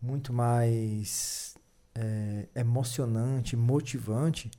muito 0.00 0.32
mais 0.32 1.54
é, 1.94 2.48
emocionante, 2.54 3.56
motivante, 3.56 4.50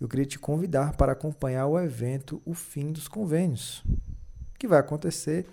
eu 0.00 0.06
queria 0.06 0.24
te 0.24 0.38
convidar 0.38 0.96
para 0.96 1.10
acompanhar 1.10 1.66
o 1.66 1.78
evento 1.78 2.40
O 2.46 2.54
Fim 2.54 2.92
dos 2.92 3.08
Convênios, 3.08 3.82
que 4.56 4.68
vai 4.68 4.78
acontecer 4.78 5.44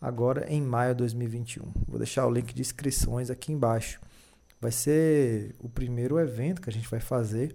agora 0.00 0.52
em 0.52 0.60
maio 0.60 0.94
de 0.94 0.98
2021. 0.98 1.72
Vou 1.86 1.98
deixar 1.98 2.26
o 2.26 2.30
link 2.30 2.52
de 2.52 2.60
inscrições 2.60 3.30
aqui 3.30 3.52
embaixo. 3.52 4.00
Vai 4.60 4.72
ser 4.72 5.54
o 5.60 5.68
primeiro 5.68 6.18
evento 6.18 6.60
que 6.60 6.68
a 6.68 6.72
gente 6.72 6.88
vai 6.88 6.98
fazer 6.98 7.54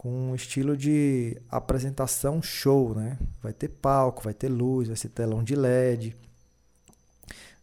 com 0.00 0.30
um 0.30 0.34
estilo 0.34 0.78
de 0.78 1.36
apresentação 1.50 2.40
show, 2.40 2.94
né? 2.94 3.18
Vai 3.42 3.52
ter 3.52 3.68
palco, 3.68 4.22
vai 4.22 4.32
ter 4.32 4.48
luz, 4.48 4.88
vai 4.88 4.96
ser 4.96 5.10
telão 5.10 5.44
de 5.44 5.54
LED. 5.54 6.16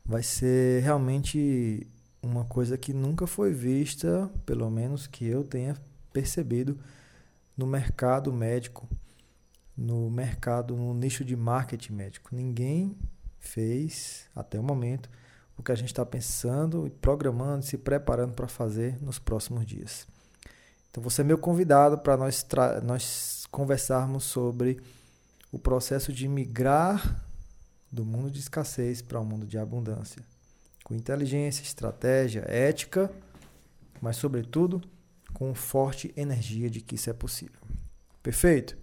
Vai 0.06 0.22
ser 0.22 0.84
realmente 0.84 1.88
uma 2.22 2.46
coisa 2.46 2.78
que 2.78 2.94
nunca 2.94 3.26
foi 3.26 3.52
vista, 3.52 4.30
pelo 4.46 4.70
menos 4.70 5.08
que 5.08 5.26
eu 5.26 5.44
tenha 5.44 5.76
percebido 6.14 6.78
no 7.58 7.66
mercado 7.66 8.32
médico, 8.32 8.88
no 9.76 10.08
mercado, 10.12 10.76
no 10.76 10.94
nicho 10.94 11.26
de 11.26 11.36
marketing 11.36 11.94
médico. 11.94 12.36
Ninguém 12.36 12.96
fez 13.40 14.30
até 14.36 14.60
o 14.60 14.64
momento 14.64 15.10
o 15.58 15.64
que 15.64 15.72
a 15.72 15.76
gente 15.76 15.90
está 15.90 16.06
pensando 16.06 16.86
e 16.86 16.92
programando, 16.92 17.66
se 17.66 17.80
preparando 17.80 18.36
para 18.36 18.48
fazer 18.48 18.96
nos 19.02 19.18
próximos 19.18 19.66
dias. 19.66 20.06
Então 20.98 21.08
você 21.08 21.22
é 21.22 21.24
meu 21.24 21.38
convidado 21.38 21.96
para 22.00 22.18
nós, 22.18 22.44
nós 22.82 23.46
conversarmos 23.52 24.24
sobre 24.24 24.82
o 25.52 25.60
processo 25.60 26.12
de 26.12 26.28
migrar 26.28 27.24
do 27.92 28.04
mundo 28.04 28.32
de 28.32 28.40
escassez 28.40 29.00
para 29.00 29.20
o 29.20 29.22
um 29.22 29.26
mundo 29.26 29.46
de 29.46 29.60
abundância, 29.60 30.24
com 30.84 30.96
inteligência, 30.96 31.62
estratégia, 31.62 32.44
ética, 32.48 33.12
mas 34.02 34.16
sobretudo 34.16 34.82
com 35.36 35.54
forte 35.54 36.12
energia 36.18 36.68
de 36.68 36.82
que 36.82 36.96
isso 36.96 37.12
é 37.12 37.14
possível. 37.14 37.62
Perfeito? 38.24 38.76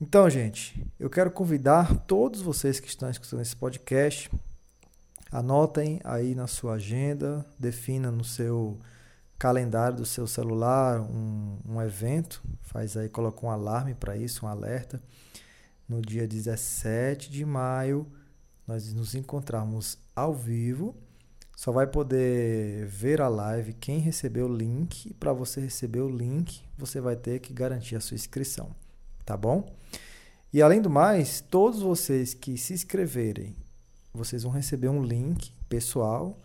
Então, 0.00 0.30
gente, 0.30 0.82
eu 0.98 1.10
quero 1.10 1.30
convidar 1.30 1.94
todos 2.06 2.40
vocês 2.40 2.80
que 2.80 2.88
estão 2.88 3.10
escutando 3.10 3.42
esse 3.42 3.54
podcast, 3.54 4.30
anotem 5.30 6.00
aí 6.04 6.34
na 6.34 6.46
sua 6.46 6.76
agenda, 6.76 7.44
defina 7.58 8.10
no 8.10 8.24
seu 8.24 8.78
calendário 9.38 9.98
do 9.98 10.06
seu 10.06 10.26
celular 10.26 11.00
um, 11.00 11.58
um 11.64 11.82
evento, 11.82 12.42
faz 12.62 12.96
aí, 12.96 13.08
coloca 13.08 13.44
um 13.46 13.50
alarme 13.50 13.94
para 13.94 14.16
isso, 14.16 14.46
um 14.46 14.48
alerta. 14.48 15.02
No 15.88 16.02
dia 16.02 16.26
17 16.26 17.30
de 17.30 17.44
maio, 17.44 18.06
nós 18.66 18.92
nos 18.92 19.14
encontramos 19.14 19.98
ao 20.14 20.34
vivo. 20.34 20.94
Só 21.56 21.72
vai 21.72 21.86
poder 21.86 22.86
ver 22.86 23.20
a 23.20 23.28
live 23.28 23.72
quem 23.72 23.98
recebeu 23.98 24.46
o 24.46 24.54
link. 24.54 25.14
Para 25.14 25.32
você 25.32 25.60
receber 25.60 26.00
o 26.00 26.08
link, 26.08 26.62
você 26.76 27.00
vai 27.00 27.16
ter 27.16 27.38
que 27.40 27.52
garantir 27.52 27.96
a 27.96 28.00
sua 28.00 28.14
inscrição 28.14 28.74
tá 29.28 29.36
bom? 29.36 29.70
E 30.50 30.62
além 30.62 30.80
do 30.80 30.88
mais, 30.88 31.42
todos 31.42 31.82
vocês 31.82 32.32
que 32.32 32.56
se 32.56 32.72
inscreverem 32.72 33.54
vocês 34.14 34.42
vão 34.42 34.50
receber 34.50 34.88
um 34.88 35.02
link 35.02 35.52
pessoal 35.68 36.40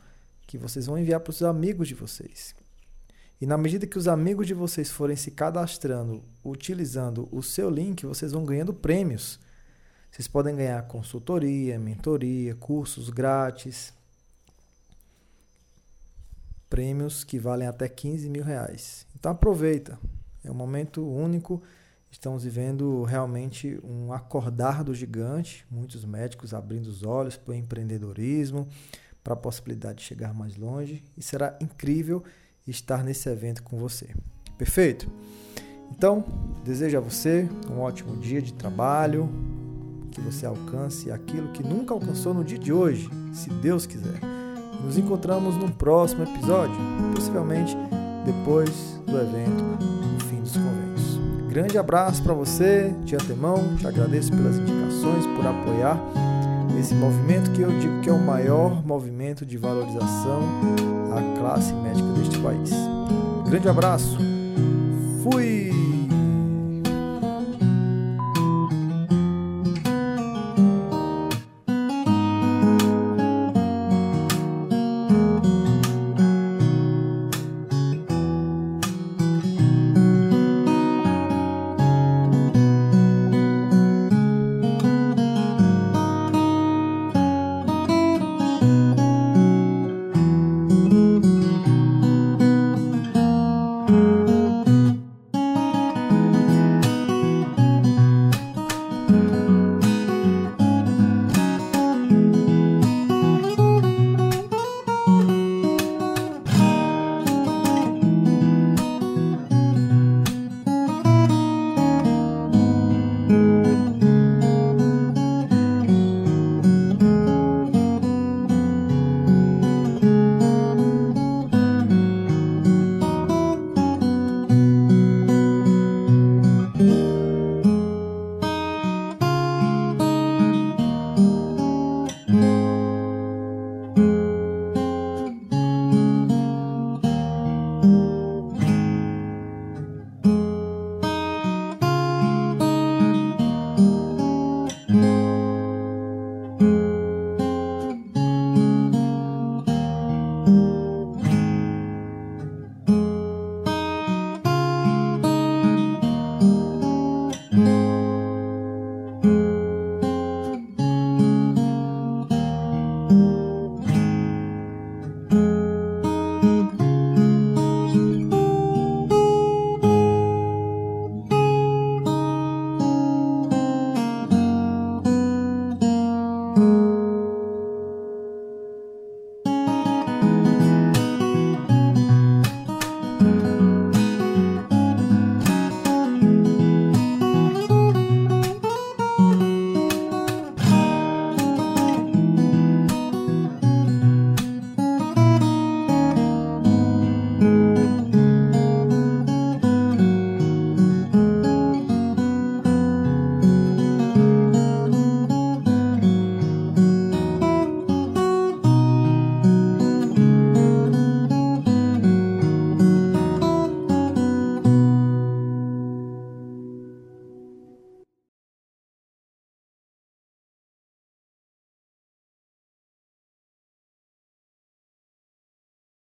que 0.46 0.58
vocês 0.58 0.86
vão 0.86 1.00
enviar 1.00 1.22
para 1.22 1.32
os 1.32 1.42
amigos 1.42 1.88
de 1.88 1.96
vocês. 1.96 2.54
E 3.42 3.46
na 3.46 3.58
medida 3.58 3.88
que 3.88 3.98
os 3.98 4.08
amigos 4.08 4.48
de 4.48 4.54
vocês 4.54 4.90
forem 4.90 5.16
se 5.16 5.32
cadastrando 5.32 6.24
utilizando 6.44 7.30
o 7.32 7.42
seu 7.42 7.70
link, 7.70 8.06
vocês 8.06 8.32
vão 8.32 8.44
ganhando 8.44 8.74
prêmios. 8.74 9.40
Vocês 10.12 10.28
podem 10.28 10.56
ganhar 10.56 10.82
consultoria, 10.84 11.80
mentoria, 11.80 12.54
cursos 12.56 13.10
grátis, 13.10 13.94
prêmios 16.70 17.24
que 17.24 17.40
valem 17.40 17.68
até 17.68 17.88
15 17.88 18.30
mil 18.30 18.44
reais. 18.44 19.08
Então 19.16 19.32
aproveita, 19.32 19.98
é 20.44 20.52
um 20.52 20.56
momento 20.56 21.08
único. 21.08 21.62
Estamos 22.12 22.44
vivendo 22.44 23.04
realmente 23.04 23.80
um 23.84 24.14
acordar 24.14 24.84
do 24.84 24.94
gigante, 24.94 25.66
muitos 25.72 26.06
médicos 26.06 26.54
abrindo 26.54 26.86
os 26.88 27.02
olhos 27.02 27.38
para 27.38 27.54
o 27.54 27.56
empreendedorismo, 27.56 28.68
para 29.24 29.34
a 29.34 29.38
possibilidade 29.38 30.00
de 30.00 30.04
chegar 30.04 30.32
mais 30.32 30.56
longe, 30.56 31.04
e 31.18 31.24
será 31.24 31.58
incrível 31.60 32.24
estar 32.68 33.04
nesse 33.04 33.30
evento 33.30 33.64
com 33.64 33.78
você. 33.78 34.10
Perfeito? 34.58 35.08
Então, 35.92 36.24
desejo 36.64 36.98
a 36.98 37.02
você 37.02 37.48
um 37.70 37.80
ótimo 37.80 38.18
dia 38.18 38.42
de 38.42 38.54
trabalho, 38.54 39.30
que 40.12 40.22
você 40.22 40.46
alcance 40.46 41.12
aquilo 41.12 41.50
que 41.50 41.64
nunca 41.64 41.94
alcançou 41.94 42.34
no 42.34 42.44
dia 42.44 42.58
de 42.58 42.72
hoje, 42.72 43.10
se 43.34 43.50
Deus 43.50 43.86
quiser. 43.86 44.20
Nos 44.84 44.98
encontramos 44.98 45.56
no 45.56 45.72
próximo 45.72 46.24
episódio, 46.24 46.76
possivelmente 47.16 47.76
depois 48.26 48.70
do 49.06 49.18
evento 49.18 49.64
fim 50.30 50.42
dos 50.42 50.54
convênios. 50.54 51.20
Grande 51.50 51.78
abraço 51.78 52.24
para 52.24 52.34
você, 52.34 52.94
de 53.04 53.16
antemão, 53.16 53.76
te 53.78 53.88
agradeço 53.88 54.32
pelas 54.32 54.58
indicações, 54.58 55.26
por 55.36 55.46
apoiar 55.46 56.00
esse 56.80 56.94
movimento 56.94 57.52
que 57.52 57.62
eu 57.62 57.80
digo 57.80 58.02
que 58.02 58.10
é 58.10 58.14
o 58.14 58.20
maior 58.20 58.86
movimento 58.86 59.46
de 59.46 59.58
valorização 59.58 60.42
à 61.12 61.40
classe 61.40 61.74
médica 61.74 62.08
deste 62.14 62.38
país. 62.40 62.72
Grande 63.46 63.68
abraço, 63.70 64.18
fui! 65.24 65.73